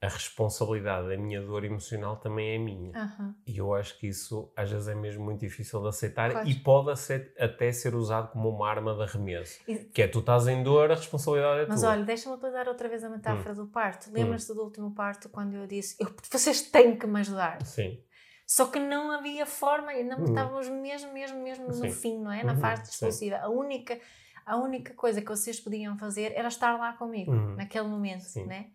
[0.02, 2.92] a responsabilidade da minha dor emocional também é minha.
[2.98, 3.36] Aham.
[3.46, 6.48] E eu acho que isso às vezes é mesmo muito difícil de aceitar Claro.
[6.50, 6.92] e pode
[7.40, 9.60] até ser usado como uma arma de arremesso.
[9.68, 11.92] E- Que é tu estás em dor, a responsabilidade é Mas tua.
[11.92, 13.12] olha, deixa-me utilizar outra vez a Hum.
[13.12, 14.12] metáfora do parto.
[14.12, 17.64] Lembras-te do último parto quando eu disse eu, vocês têm que me ajudar?
[17.66, 18.04] Sim.
[18.48, 20.26] Só que não havia forma, ainda Uhum.
[20.26, 21.88] estávamos mesmo, mesmo, mesmo Sim.
[21.88, 22.44] no fim, não é?
[22.44, 22.92] Na Uhum, fase sim.
[22.92, 23.38] explosiva.
[23.38, 23.98] A única,
[24.46, 27.56] a única coisa que vocês podiam fazer era estar lá comigo, Uhum.
[27.56, 28.46] naquele momento, Sim.
[28.46, 28.72] né?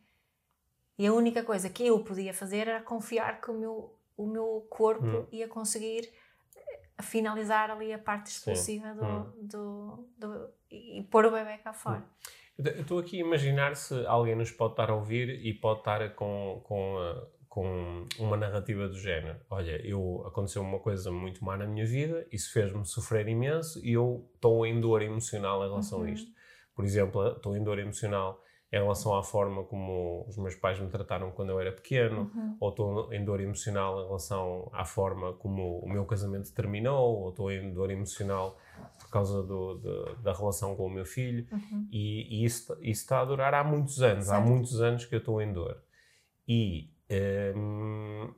[0.98, 4.66] E a única coisa que eu podia fazer era confiar que o meu, o meu
[4.70, 5.26] corpo Uhum.
[5.30, 6.10] ia conseguir
[6.56, 9.32] eh, finalizar ali a parte explosiva do, Uhum.
[9.42, 12.02] do, do- e pôr o bebê cá fora.
[12.58, 16.14] Eu estou aqui a imaginar se alguém nos pode estar a ouvir e pode estar
[16.14, 17.26] com, com, ah,
[17.57, 19.38] com uma narrativa do género.
[19.48, 23.94] Olha, eu, aconteceu uma coisa muito má na minha vida, isso fez-me sofrer imenso e
[23.94, 26.04] eu estou em dor emocional em relação Uhum.
[26.04, 26.30] a isto.
[26.74, 30.90] Por exemplo, estou em dor emocional em relação à forma como os meus pais me
[30.90, 32.57] trataram quando eu era pequeno, Uhum.
[32.61, 37.30] ou estou em dor emocional em relação à forma como o meu casamento terminou, ou
[37.30, 38.59] estou em dor emocional
[38.98, 41.46] por causa do, do- da relação com o meu filho.
[41.50, 41.88] Uhum.
[41.90, 44.28] E, e isso, isso está a durar há muitos anos.
[44.28, 44.46] Há Certo.
[44.46, 45.80] muitos anos que eu estou em dor.
[46.46, 48.32] E, hum,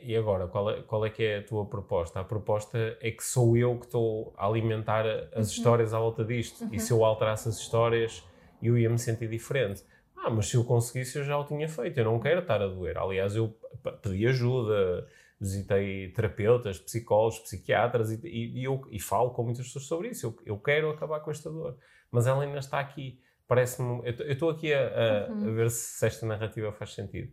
[0.00, 2.20] e agora, qual é, qual é que é a tua proposta?
[2.20, 5.04] A proposta é que sou eu que estou a alimentar
[5.34, 5.52] as Uhum.
[5.58, 6.64] histórias à volta disto.
[6.64, 6.78] E Uhum.
[6.78, 8.22] se eu alterasse as histórias,
[8.62, 9.82] eu ia me sentir diferente.
[10.16, 11.98] Ah, mas se eu conseguisse, eu já o tinha feito.
[11.98, 12.96] Eu não quero estar a doer.
[12.96, 13.54] Aliás, eu
[14.02, 15.06] pedi ajuda,
[15.38, 20.26] visitei terapeutas, psicólogos, psiquiatras e, e, e eu, e falo com muitas pessoas sobre isso.
[20.26, 21.76] Eu, eu quero acabar com esta dor.
[22.10, 23.20] Mas ela ainda está aqui.
[23.46, 24.00] Parece-me.
[24.06, 24.78] Eu estou aqui a,
[25.26, 25.48] a- Uhum.
[25.48, 27.30] a ver se esta narrativa faz sentido.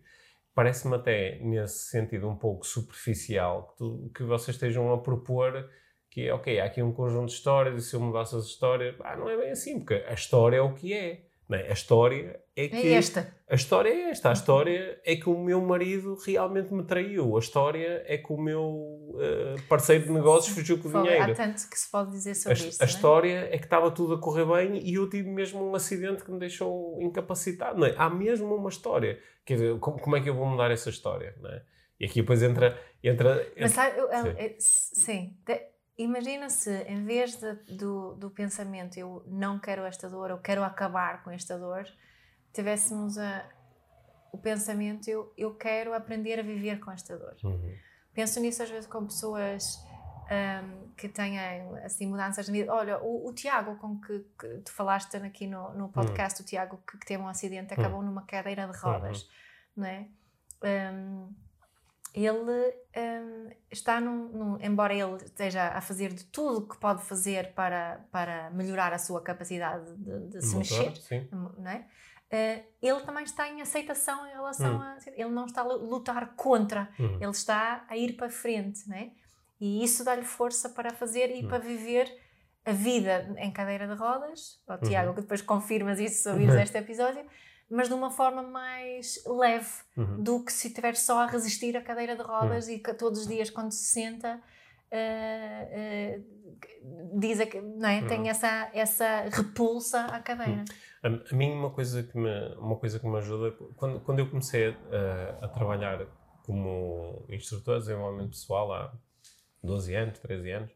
[0.53, 5.69] Parece-me até, nesse sentido, um pouco superficial que, tu- que vocês estejam a propor
[6.09, 8.95] que, ok, há aqui um conjunto de histórias e se eu mudasse as histórias.
[9.01, 11.25] Ah, não é bem assim, porque a história é o que é.
[11.57, 11.69] É?
[11.69, 12.75] A história é que.
[12.75, 13.35] É esta.
[13.49, 14.29] A história é esta.
[14.29, 17.35] A história é que o meu marido realmente me traiu.
[17.35, 21.31] A história é que o meu eh, parceiro de negócios fugiu com o dinheiro.
[21.31, 22.81] Há tanto que se pode dizer A, sobre his- isto.
[22.81, 22.87] a é?
[22.87, 26.31] história é que estava tudo a correr bem e eu tive mesmo um acidente que
[26.31, 27.79] me deixou incapacitado.
[27.79, 27.93] Não é?
[27.97, 29.19] Há mesmo uma história.
[29.45, 31.35] Quer dizer, como, como é que eu vou mudar essa história?
[31.41, 31.61] Não é?
[31.99, 32.79] E aqui depois entra.
[33.03, 34.35] entra, Mas entra sabe, eu- eu- Sim.
[34.37, 35.37] é- sim.
[36.03, 40.63] Imagina se, em vez de- do, do pensamento eu não quero esta dor, eu quero
[40.63, 41.85] acabar com esta dor,
[42.53, 43.45] tivéssemos a,
[44.31, 47.35] o pensamento eu, eu quero aprender a viver com esta dor.
[47.43, 47.75] Uhum.
[48.13, 49.79] Penso nisso às vezes com pessoas
[50.29, 51.37] ahm, que têm
[51.85, 52.73] assim, mudanças de vida.
[52.73, 56.77] Olha, o, o Tiago, com que, que tu falaste aqui no, no podcast, o Tiago
[56.89, 59.29] que, que teve um acidente, acabou numa cadeira de rodas,
[59.75, 60.07] não é?
[60.63, 61.29] Ahm,
[62.13, 67.03] ele ahm, está num, num- embora ele esteja a fazer de tudo o que pode
[67.03, 71.27] fazer para, para melhorar a sua capacidade de, de se Motor, mexer, Sim.
[71.31, 71.85] não é?
[72.29, 74.81] Eh, ele também está em aceitação em relação Hum.
[74.81, 74.97] a.
[75.15, 77.15] Ele não está a lutar contra, Uhum.
[77.21, 79.11] ele está a ir para frente, não é?
[79.59, 81.49] E isso dá-lhe força para fazer e Hum.
[81.49, 82.09] para viver
[82.65, 84.61] a vida em cadeira de rodas.
[84.69, 84.77] Uhum.
[84.77, 87.25] Tiago, que depois confirmas isso se ouvires este episódio,
[87.71, 90.23] mas de uma forma mais leve Uhum.
[90.23, 93.27] do que se estiver só a resistir à cadeira de rodas e que todos os
[93.27, 94.39] dias quando se senta
[94.89, 96.19] eh, eh,
[97.13, 98.01] diz a não é?
[98.01, 98.07] Uhum.
[98.07, 100.65] tem essa, essa repulsa à cadeira.
[101.01, 104.29] A, a mim uma coisa que me, uma coisa que me ajuda, quando, quando eu
[104.29, 106.05] comecei a, a trabalhar
[106.45, 108.93] como instrutor de desenvolvimento pessoal há
[109.63, 110.71] 12 anos, 13 anos,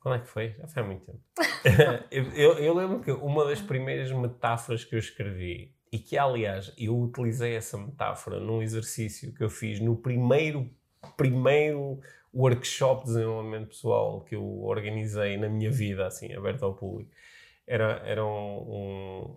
[0.00, 0.54] quando é que foi?
[0.58, 1.20] Já foi há muito tempo.
[2.10, 6.72] eu, eu, eu lembro que uma das primeiras metáforas que eu escrevi, e que aliás
[6.78, 10.70] eu utilizei essa metáfora num exercício que eu fiz no primeiro,
[11.16, 12.00] primeiro
[12.32, 17.10] workshop de desenvolvimento pessoal que eu organizei na minha vida, assim, aberto ao público.
[17.66, 18.30] Era, era um,
[19.30, 19.36] um-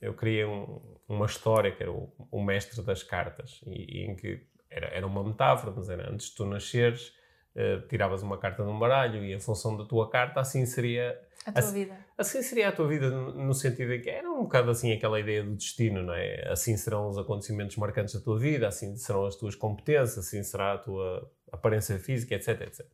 [0.00, 4.16] eu criei um- uma história que era o, o mestre das cartas e, e em
[4.16, 7.12] que era, era uma metáfora, mas era antes de tu nasceres
[7.54, 11.20] eh, tiravas uma carta de um baralho e em função da tua carta assim seria
[11.46, 11.98] A tua Assim- vida.
[12.18, 15.42] assim seria a tua vida no, sentido em que era um bocado assim aquela ideia
[15.42, 16.46] do destino, não é?
[16.50, 20.74] Assim serão os acontecimentos marcantes da tua vida, assim serão as tuas competências, assim será
[20.74, 22.86] a tua aparência física, etc, etc.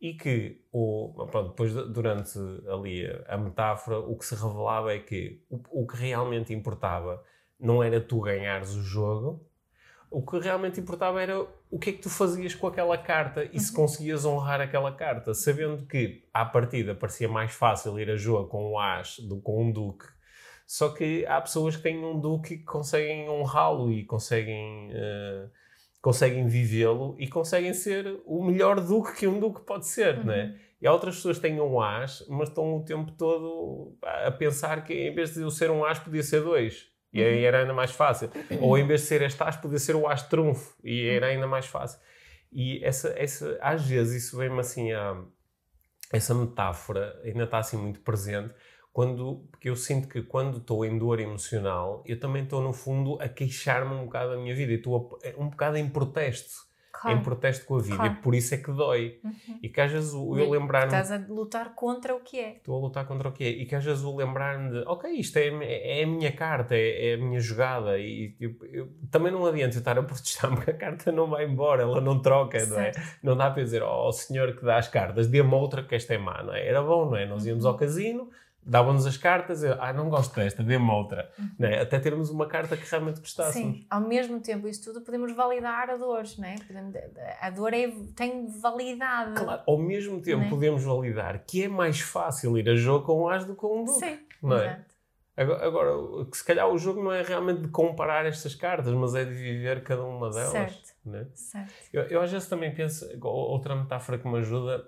[0.00, 2.38] E que, o, pronto, depois de- durante
[2.70, 7.24] ali a, a metáfora, o que se revelava é que o, o que realmente importava
[7.58, 9.44] não era tu ganhares o jogo,
[10.10, 13.60] o que realmente importava era o que é que tu fazias com aquela carta e
[13.60, 18.48] se conseguias honrar aquela carta, sabendo que à partida parecia mais fácil ir a jogo
[18.48, 20.06] com um as do que com um duque.
[20.66, 25.46] Só que há pessoas que têm um duque que conseguem honrá-lo e conseguem, eh,
[26.00, 30.54] conseguem vivê-lo e conseguem ser o melhor duque que um duque pode ser, é?
[30.80, 34.30] E há outras pessoas que têm um as, mas estão o tempo todo a a
[34.30, 36.86] pensar que em vez de eu ser um as, podia ser dois.
[37.12, 38.30] E aí era ainda mais fácil.
[38.60, 40.76] Ou em vez de ser este as, podia ser o as trunfo.
[40.84, 41.98] E era ainda mais fácil.
[42.52, 45.22] E essa, essa, às vezes isso vem-me assim a.
[46.12, 48.54] Essa metáfora ainda está assim muito presente.
[48.92, 53.18] Quando, porque eu sinto que quando estou em dor emocional, eu também estou, no fundo,
[53.20, 54.72] a queixar-me um bocado da minha vida.
[54.72, 56.67] E estou a- um bocado em protesto.
[57.00, 57.16] Claro.
[57.18, 57.96] Em protesto com a vida.
[57.96, 58.12] Claro.
[58.12, 59.20] E por isso é que dói.
[59.22, 59.58] Uhum.
[59.62, 62.56] E que às vezes eu lembrar-me Estás a lutar contra o que é.
[62.56, 63.44] estou a lutar contra o quê?
[63.60, 65.48] E que às vezes o lembrar-me de, ok, isto é,
[66.00, 69.76] é a minha carta, é, é a minha jogada, e eu, eu- também não adianta
[69.76, 72.92] eu estar a protestar porque a carta não vai embora, ela não troca, não é?
[72.92, 73.18] Certo.
[73.22, 76.18] Não dá para dizer, ó senhor que dá as cartas, dê-me outra que esta é
[76.18, 76.66] má, não é?
[76.66, 77.26] Era bom, não é?
[77.26, 77.70] Nós íamos Uhum.
[77.70, 78.28] ao casino,
[78.68, 81.80] davam-nos as cartas, eu, ah, não gosto desta, dê-me outra, não é?
[81.80, 83.78] Até termos uma carta que realmente gostássemos.
[83.78, 86.54] Sim, ao mesmo tempo, isso tudo podemos validar a dor, é?
[86.66, 86.94] Podemos-
[87.40, 89.40] a dor é, tem validade.
[89.42, 90.48] Claro, ao mesmo tempo é?
[90.48, 93.80] podemos validar que é mais fácil ir a jogo com um as do que com
[93.80, 93.98] um duque.
[93.98, 94.64] Sim, não é?
[94.66, 94.88] exato.
[95.64, 99.24] Agora, que se calhar o jogo não é realmente de comparar estas cartas, mas é
[99.24, 100.50] de viver cada uma delas.
[100.50, 100.92] Certo.
[101.06, 101.26] né?
[101.32, 101.72] certo.
[101.92, 104.84] Eu, eu às vezes também penso, ou- outra metáfora que me ajuda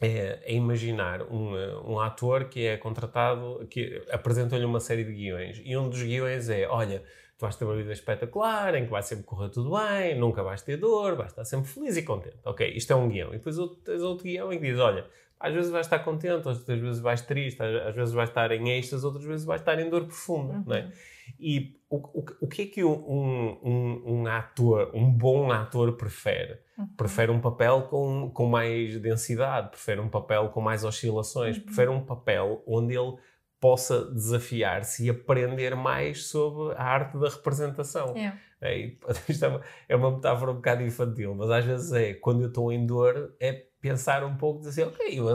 [0.00, 5.12] é, é imaginar um, eh, um ator que é contratado, que apresenta-lhe uma série de
[5.12, 7.00] guiões, e um dos guiões é, olha,
[7.38, 10.62] tu vais ter uma vida espetacular, em que vai sempre correr tudo bem, nunca vais
[10.62, 12.36] ter dor, vais estar sempre feliz e contente.
[12.44, 13.30] Ok, isto é um guião.
[13.30, 15.06] E depois outro, tens outro guião em que diz, olha,
[15.38, 19.04] às vezes vais estar contente, outras vezes vais triste, às, vezes vais estar em êxtase,
[19.04, 20.64] outras vezes vais estar em dor profunda, Uhum.
[20.66, 20.90] não é?
[21.38, 26.58] E o, o, o que é que um, um, um ator, um bom ator prefere?
[26.78, 26.86] Uhum.
[26.96, 31.64] Prefere um papel com, com mais densidade, prefere um papel com mais oscilações, Uhum.
[31.64, 33.16] prefere um papel onde ele
[33.60, 38.14] possa desafiar-se e aprender mais sobre a arte da representação.
[38.16, 38.32] É.
[38.60, 38.92] É,
[39.28, 42.48] isto é uma, é uma metáfora um bocado infantil, mas às vezes é, quando eu
[42.48, 45.34] estou em dor, é pensar um pouco, dizer, ok, pá,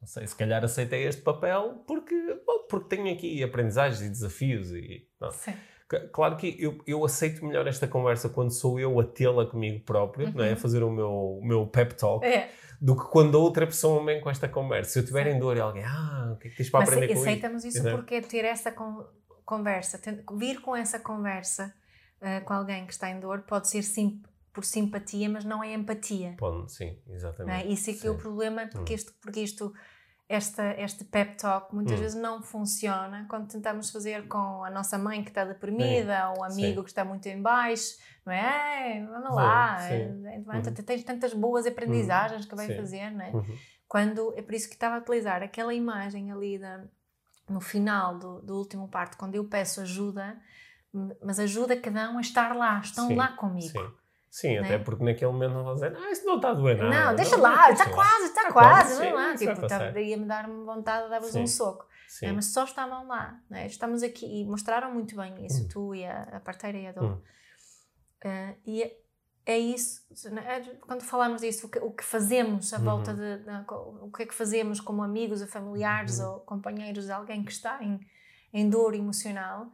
[0.00, 2.14] não sei, se calhar aceitei este papel porque,
[2.46, 5.06] bom, porque tenho aqui aprendizagens e desafios e...
[5.20, 5.30] não.
[5.30, 5.54] Sim.
[6.12, 10.32] Claro que eu, eu aceito melhor esta conversa quando sou eu a tê-la comigo próprio,
[10.34, 10.48] não é?
[10.48, 10.56] A Uhum.
[10.56, 12.50] fazer o meu, o meu pep talk, É.
[12.80, 14.90] do que quando a outra pessoa vem com esta conversa.
[14.90, 16.88] Se eu estiver em dor e alguém, ah, o que é que tens para Mas
[16.88, 17.22] aprender com isto?
[17.28, 17.96] aceitamos isso Exato.
[17.98, 19.06] porque ter essa con-
[19.44, 21.72] conversa, ter- vir com essa conversa
[22.20, 24.20] eh, com alguém que está em dor pode ser sim,
[24.56, 26.34] por simpatia, mas não é empatia.
[26.38, 27.68] Pode, sim, Não exatamente.
[27.68, 27.70] é?
[27.70, 28.20] Isso é que é o Sim.
[28.20, 28.96] problema, porque Hum.
[28.96, 29.74] isto, porque isto
[30.26, 32.02] esta, este pep talk muitas Hum.
[32.02, 36.44] vezes não funciona quando tentamos fazer com a nossa mãe que está deprimida, ou um
[36.44, 36.82] amigo Sim.
[36.84, 39.04] que está muito em baixo, não é?
[39.04, 39.92] Vamos Sim, lá, sim.
[39.92, 40.62] é, é, Uhum.
[40.86, 42.76] tens tantas boas aprendizagens que vai Sim.
[42.76, 43.30] fazer, não é?
[43.32, 43.56] Uhum.
[43.86, 46.82] quando é por isso que estava a utilizar aquela imagem ali da,
[47.48, 50.40] no final do, do último parto, quando eu peço ajuda,
[51.22, 53.68] mas ajuda cada um a estar lá, estão Sim, lá comigo.
[53.68, 53.92] Sim,
[54.30, 54.60] sim Né?
[54.60, 57.06] até porque naquele momento não vão dizer, ah, isso não está a doer nada.
[57.10, 59.36] Não, deixa não, lá, está lá." quase, está Está quase, quase, sim, lá.
[59.36, 61.86] Tipo, tá- ia-me dar-me vontade de dar-vos um soco.
[62.22, 62.32] Né?
[62.32, 63.66] Mas só estavam lá, né?
[63.66, 65.68] estamos aqui e mostraram muito bem isso, Hum.
[65.68, 67.04] tu e a, a parteira e a dor.
[67.12, 67.22] Hum.
[68.24, 68.96] Eh, e é-
[69.44, 70.02] é isso,
[70.32, 70.42] né?
[70.46, 73.16] É, quando falamos disso, o que, o que fazemos à volta Uhum.
[73.16, 76.30] de, de- o que é que fazemos como amigos ou familiares Uhum.
[76.32, 78.00] ou companheiros de alguém que está em,
[78.52, 79.70] em dor emocional,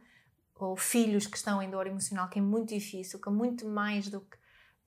[0.55, 4.09] ou filhos que estão em dor emocional, que é muito difícil, que é muito mais
[4.09, 4.37] do que,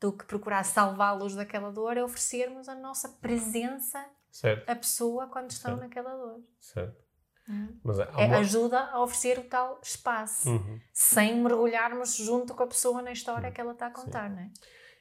[0.01, 5.51] do que procurar salvá-los daquela dor, é oferecermos a nossa presença Certo, à pessoa quando
[5.51, 5.81] estão Certo.
[5.83, 6.41] naquela dor.
[6.61, 7.05] certo.
[7.49, 7.69] Hum.
[8.13, 8.39] Há É, uma...
[8.39, 10.81] ajuda a oferecer o tal espaço, Uhum.
[10.93, 14.41] sem mergulharmos junto com a pessoa na história Sim, que ela está a contar, não
[14.41, 14.51] é?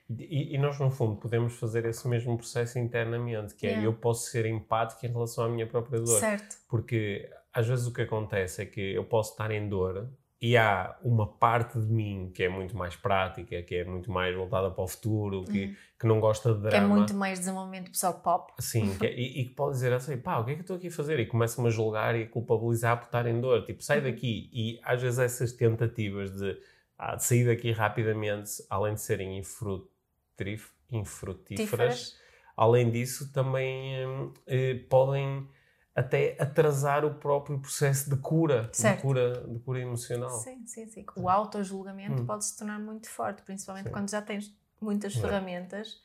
[0.07, 3.87] E, e nós, no fundo, podemos fazer esse mesmo processo internamente, que é Yeah.
[3.87, 6.19] eu posso ser empático em relação à minha própria dor.
[6.19, 6.57] Certo.
[6.69, 10.07] Porque às vezes o que acontece é que eu posso estar em dor
[10.47, 14.35] e há uma parte de mim que é muito mais prática, que é muito mais
[14.35, 15.75] voltada para o futuro, que, Uhum.
[15.99, 16.69] que não gosta de drama.
[16.71, 18.53] Que é muito mais desenvolvimento pessoal pop.
[18.59, 20.63] Sim, que é- e, e que pode dizer assim, pá, o que é que eu
[20.63, 21.19] estou aqui a fazer?
[21.19, 23.63] E começa-me a julgar e a culpabilizar por estar em dor.
[23.65, 24.03] Tipo, sai Uhum.
[24.03, 24.49] daqui.
[24.53, 26.57] E às vezes essas tentativas de,
[26.97, 32.19] ah, de sair daqui rapidamente, além de serem infrutíf- infrutíferas, Tíferas.
[32.55, 35.47] além disso também hum, eh, podem
[35.95, 40.29] até atrasar o próprio processo de cura, de cura, de cura emocional.
[40.29, 41.05] Sim, sim, sim.
[41.15, 42.25] O autojulgamento Hum.
[42.25, 43.91] pode se tornar muito forte, principalmente Sim.
[43.93, 45.21] quando já tens muitas É.
[45.21, 46.01] ferramentas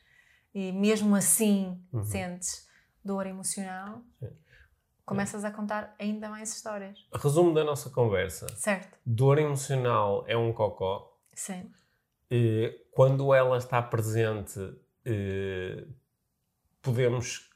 [0.55, 2.03] e mesmo assim Uhum.
[2.05, 2.67] sentes
[3.03, 4.29] dor emocional, Sim.
[5.05, 7.05] começas a contar ainda mais histórias.
[7.13, 8.47] Resumo da nossa conversa.
[8.55, 8.97] Certo?
[9.05, 11.19] Dor emocional é um cocó.
[11.33, 11.69] Sim.
[12.29, 14.57] Eh, quando ela está presente,
[15.03, 15.85] eh,
[16.81, 17.50] podemos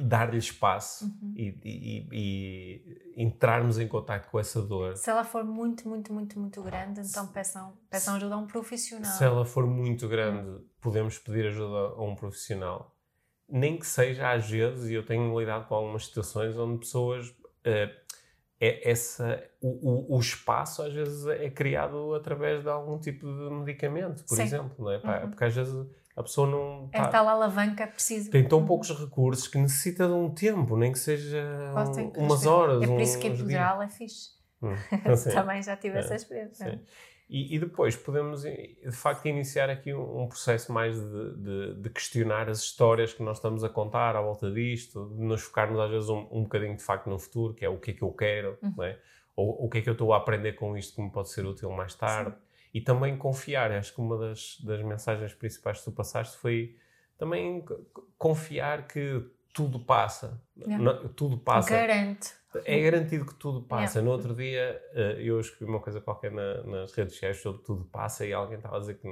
[0.00, 1.34] dar-lhe espaço Uhum.
[1.36, 4.96] e, e- e- entrarmos em contato com essa dor.
[4.96, 9.12] Se ela for muito, muito, muito, muito grande, então peçam, peçam ajuda a um profissional.
[9.12, 12.94] Se ela for muito grande, podemos pedir ajuda a um profissional.
[13.48, 17.90] Nem que seja às vezes, e eu tenho lidado com algumas situações onde pessoas eh,
[18.60, 19.68] é essa, o,
[20.12, 24.42] o, o, espaço às vezes é criado através de algum tipo de medicamento, por Sim.
[24.42, 24.96] exemplo, não é?
[24.96, 25.30] Uhum.
[25.30, 25.86] Porque às vezes
[26.18, 26.90] a pessoa não.
[26.92, 28.30] É tá, tal alavanca preciso.
[28.30, 32.82] Tem tão poucos recursos que necessita de um tempo, nem que seja um, umas horas.
[32.82, 34.30] É por isso que a epidural é fixe.
[34.60, 34.74] Hum,
[35.06, 36.72] assim, Também já tive é, essa experiência.
[36.72, 36.80] Sim.
[37.30, 41.90] E, e, depois podemos, de facto, iniciar aqui um, um processo mais de, de, de,
[41.90, 45.90] questionar as histórias que nós estamos a contar à volta disto, de nos focarmos às
[45.90, 48.10] vezes um, um bocadinho de facto no futuro, que é o que é que eu
[48.12, 48.82] quero, uhum.
[48.82, 48.98] é?
[49.36, 51.44] ou o que é que eu estou a aprender com isto que me pode ser
[51.44, 52.30] útil mais tarde.
[52.30, 52.47] Sim.
[52.78, 53.72] E também confiar.
[53.72, 56.76] Acho que uma das, das mensagens principais que tu passaste foi
[57.18, 57.64] também
[58.16, 60.40] confiar que tudo passa.
[60.56, 60.84] Yeah.
[60.84, 61.70] Não, tudo passa.
[61.70, 62.34] Garante.
[62.64, 63.98] É garantido que tudo passa.
[63.98, 64.02] Yeah.
[64.02, 67.84] No outro dia eh, eu escrevi uma coisa qualquer na, nas redes sociais sobre tudo
[67.86, 69.08] passa e alguém estava a dizer que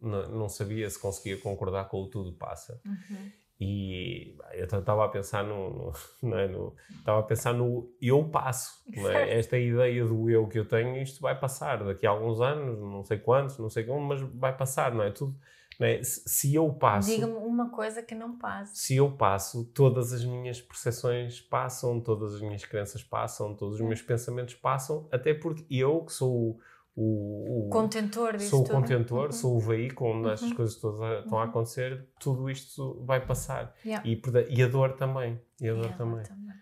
[0.00, 2.80] não sabia se conseguia concordar com o tudo passa.
[2.86, 3.30] Uhum.
[3.60, 5.92] E eu estava a pensar no,
[6.22, 8.82] no, é, no, estava a pensar no eu passo.
[8.90, 9.38] É?
[9.38, 13.04] Esta ideia do eu que eu tenho, isto vai passar daqui a alguns anos, não
[13.04, 15.10] sei quantos, não sei como, mas vai passar, não é?
[15.10, 15.36] Tudo,
[15.78, 16.02] é?
[16.02, 17.10] Se eu passo.
[17.10, 18.74] Diga-me uma coisa que não passa.
[18.74, 23.80] Se eu passo, todas as minhas percepções passam, todas as minhas crenças passam, todos os
[23.80, 26.58] meus pensamentos passam, até porque eu, que sou
[27.02, 29.32] o, o contentor disso Sou o contentor, uhum.
[29.32, 30.32] sou o veículo onde uhum.
[30.34, 31.44] estas coisas todas a, estão uhum.
[31.44, 33.74] a acontecer, tudo isto vai passar.
[33.82, 34.06] Yeah.
[34.06, 34.20] E,
[34.50, 35.40] e, a dor também.
[35.58, 36.22] E a dor, também.
[36.24, 36.56] Também.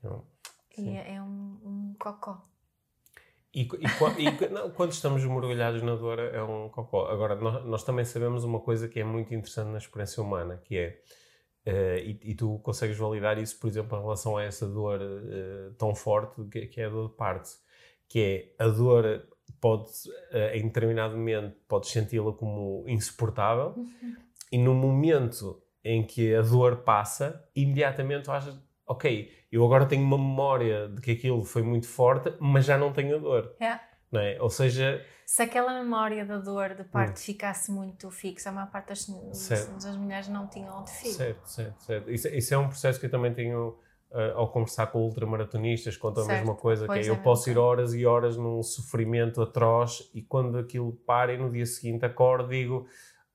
[0.00, 0.24] Então,
[0.76, 2.42] e é, é um, um cocó.
[3.54, 7.06] E, e, e não, quando estamos mergulhados na dor é um cocó.
[7.08, 10.76] Agora, nós, nós, também sabemos uma coisa que é muito interessante na experiência humana, que
[10.76, 11.00] é,
[11.64, 15.72] uh, e, e, tu consegues validar isso, por exemplo, em relação a essa dor uh,
[15.78, 17.50] tão forte, que, que, é a dor de parte,
[18.08, 19.35] que é a dor
[19.66, 19.90] pode,
[20.32, 24.16] uh, em determinado momento, podes senti-la como insuportável, uhum.
[24.52, 28.56] e no momento em que a dor passa, imediatamente tu achas,
[28.86, 32.92] ok, eu agora tenho uma memória de que aquilo foi muito forte, mas já não
[32.92, 33.56] tenho a dor.
[33.60, 33.82] Yeah.
[34.10, 34.40] Não é?
[34.40, 35.04] Ou seja.
[35.24, 37.24] Se aquela memória da dor de parte hum.
[37.24, 39.06] ficasse muito fixa, a maior parte das,
[39.82, 41.14] das mulheres não tinham de filho.
[41.14, 42.10] Certo, certo, certo.
[42.10, 43.76] Isso, isso, é um processo que eu também tenho.
[44.08, 47.50] Uh, ao conversar com ultramaratonistas, conta a mesma coisa, pois que é, eu é posso
[47.50, 52.04] ir horas e horas num sofrimento atroz e quando aquilo para e no dia seguinte
[52.04, 52.86] acordo digo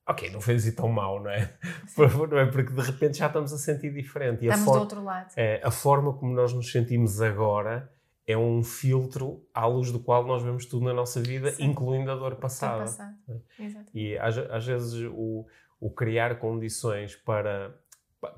[0.07, 1.53] ok, não foi assim tão mal, não é?
[2.30, 2.45] não é?
[2.45, 4.45] Porque de repente já estamos a sentir diferente.
[4.45, 5.32] E estamos do outro lado.
[5.36, 7.91] É, a forma como nós nos sentimos agora
[8.28, 11.65] é um filtro à luz do qual nós vemos tudo na nossa vida, Sim.
[11.65, 12.82] incluindo a dor passada.
[12.82, 13.15] Passado.
[13.59, 13.84] É.
[13.93, 15.45] E às, às vezes o,
[15.80, 17.76] o criar condições para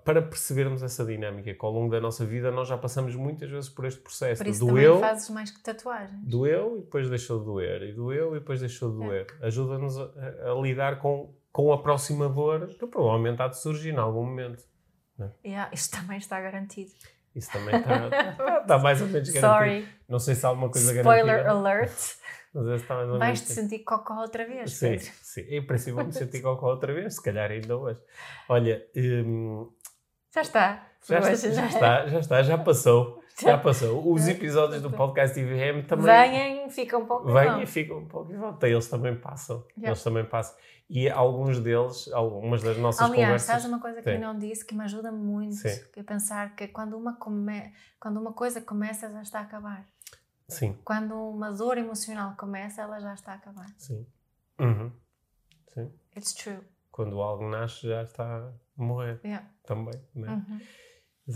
[0.06, 3.70] para percebermos essa dinâmica que ao longo da nossa vida nós já passamos muitas vezes
[3.70, 4.44] por este processo.
[4.44, 6.26] Por isso doeu, também fazes mais que tatuagens.
[6.26, 7.84] Doeu e depois deixou de doer.
[7.84, 9.08] E doeu e depois deixou de é.
[9.08, 9.28] doer.
[9.42, 9.48] É.
[9.48, 10.12] Ajuda-nos a,
[10.52, 14.64] a, lidar com com a próxima dor que provavelmente há de surgir em algum momento.
[15.18, 15.32] Né?
[15.46, 16.92] Yeah, isto também está garantido.
[17.36, 19.48] Isso também está, está, está mais ou menos garantido.
[19.48, 19.88] Sorry.
[20.10, 21.48] Não sei se há alguma coisa Spoiler garantida.
[21.48, 22.16] Spoiler alert.
[22.54, 24.72] Mas está mais ou Vais-te sentir cocó outra vez.
[24.74, 25.12] Sim, Pedro.
[25.22, 25.42] sim.
[25.50, 28.00] Em princípio vou-me sentir cocó outra vez, se calhar ainda hoje.
[28.48, 28.86] Olha...
[28.96, 29.72] Hum,
[30.34, 30.88] já está.
[31.08, 33.24] Já, está, já está, já está, já passou.
[33.40, 34.12] Já passou.
[34.12, 36.06] Os episódios do podcast IVM também.
[36.06, 37.32] Vêm, ficam um pouco.
[37.32, 38.32] Vêm e ficam um pouco.
[38.66, 39.66] Eles também passam.
[39.72, 39.90] Yeah.
[39.90, 40.56] Eles também passam.
[40.90, 43.50] E alguns deles, algumas das nossas Aliás, conversas.
[43.50, 45.56] Aliás, uma coisa que eu não disse que me ajuda muito?
[45.56, 45.84] Sim.
[45.92, 47.74] Que é pensar que quando uma, come...
[48.00, 49.88] quando uma coisa começa, já está a acabar.
[50.48, 50.78] Sim.
[50.84, 53.68] Quando uma dor emocional começa, ela já está a acabar.
[53.78, 54.06] Sim.
[54.60, 54.92] Uhum.
[55.70, 55.92] Sim.
[56.16, 56.60] It's true.
[56.92, 59.20] Quando algo nasce, já está a morrer.
[59.24, 59.50] Yeah.
[59.66, 60.00] Também.
[60.14, 60.30] Né?
[60.30, 60.60] Uhum.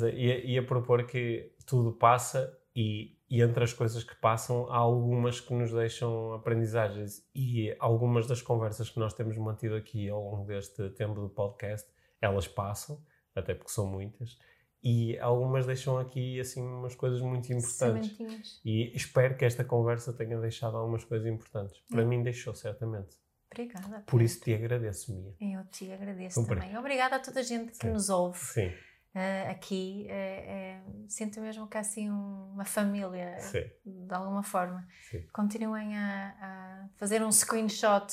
[0.10, 4.78] E, e a propor que tudo passa e e entre as coisas que passam, há
[4.78, 7.28] algumas que nos deixam aprendizagens.
[7.36, 11.89] E algumas das conversas que nós temos mantido aqui ao longo deste tempo do podcast,
[12.22, 13.03] elas passam,
[13.36, 14.38] até porque são muitas.
[14.84, 18.16] E algumas deixam aqui assim umas coisas muito importantes.
[18.16, 18.62] Sementinhas.
[18.64, 21.82] E espero que esta conversa tenha deixado algumas coisas importantes.
[21.90, 22.08] Para hum.
[22.08, 23.18] mim deixou, certamente.
[23.52, 24.04] Obrigada.
[24.06, 25.34] Por isso te agradeço, Mia.
[25.40, 26.78] Eu te agradeço também.
[26.78, 27.92] Obrigada a toda a gente que Sim.
[27.92, 28.38] nos ouve.
[28.38, 28.72] Sim
[29.18, 33.66] uh, aqui, é, sinto mesmo que é assim uma família, Sim.
[33.86, 34.88] de alguma forma.
[35.10, 35.26] Sim.
[35.34, 38.08] Continuem a, a, fazer um screenshot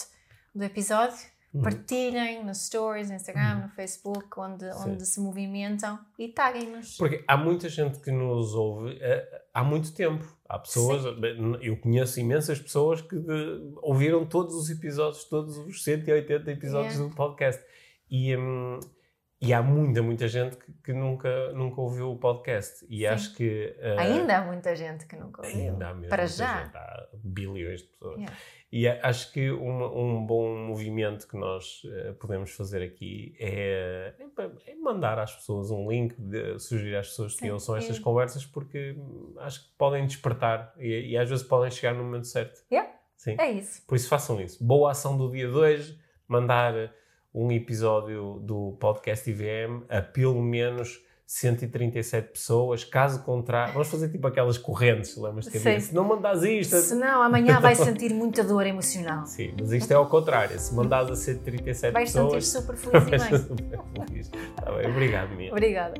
[0.54, 1.33] do episódio.
[1.62, 3.62] Partilhem nos stories, no Instagram, uhum.
[3.62, 6.96] no Facebook, onde, onde se movimentam e taguem-nos.
[6.96, 10.24] Porque há muita gente que nos ouve uh, há muito tempo.
[10.48, 11.56] Há pessoas, Sim.
[11.62, 13.16] eu conheço imensas pessoas que
[13.82, 17.08] ouviram todos os episódios, todos os 180 episódios yeah.
[17.08, 17.64] do podcast.
[18.10, 18.78] E, um,
[19.40, 22.84] e há muita, muita gente que, que nunca, nunca ouviu o podcast.
[22.88, 23.06] E Sim.
[23.06, 23.76] acho que.
[23.78, 25.72] uh, Ainda há muita gente que nunca ouviu.
[25.72, 26.64] Ainda há mesmo Para já.
[26.64, 28.16] gente, há bilhões de pessoas.
[28.16, 28.36] Yeah.
[28.76, 34.72] E acho que um, um bom movimento que nós eh, podemos fazer aqui é, é
[34.72, 38.96] é mandar às pessoas um link, de, sugerir às pessoas que ouçam estas conversas, porque
[39.38, 42.64] acho que podem despertar e, e às vezes podem chegar no momento certo.
[42.68, 42.90] Yeah.
[43.14, 43.36] Sim.
[43.38, 43.80] É isso.
[43.86, 44.64] Por isso façam isso.
[44.64, 45.96] Boa ação do dia de hoje,
[46.26, 46.74] mandar
[47.32, 52.84] um episódio do podcast IVM a pelo menos 137 pessoas.
[52.84, 55.80] Caso contrário, vamos fazer tipo aquelas correntes, lembras-te que havia?
[55.80, 59.26] Se não mandas isto, Senão amanhã vai sentir muita dor emocional.
[59.26, 60.58] Sim, mas isto é ao contrário.
[60.58, 63.38] Se mandares a 137 Vais sentir pessoas, super feliz e vais bem.
[63.40, 64.30] super feliz.
[64.56, 65.50] Tá bem, obrigado, Mia.
[65.50, 65.94] Obrigada.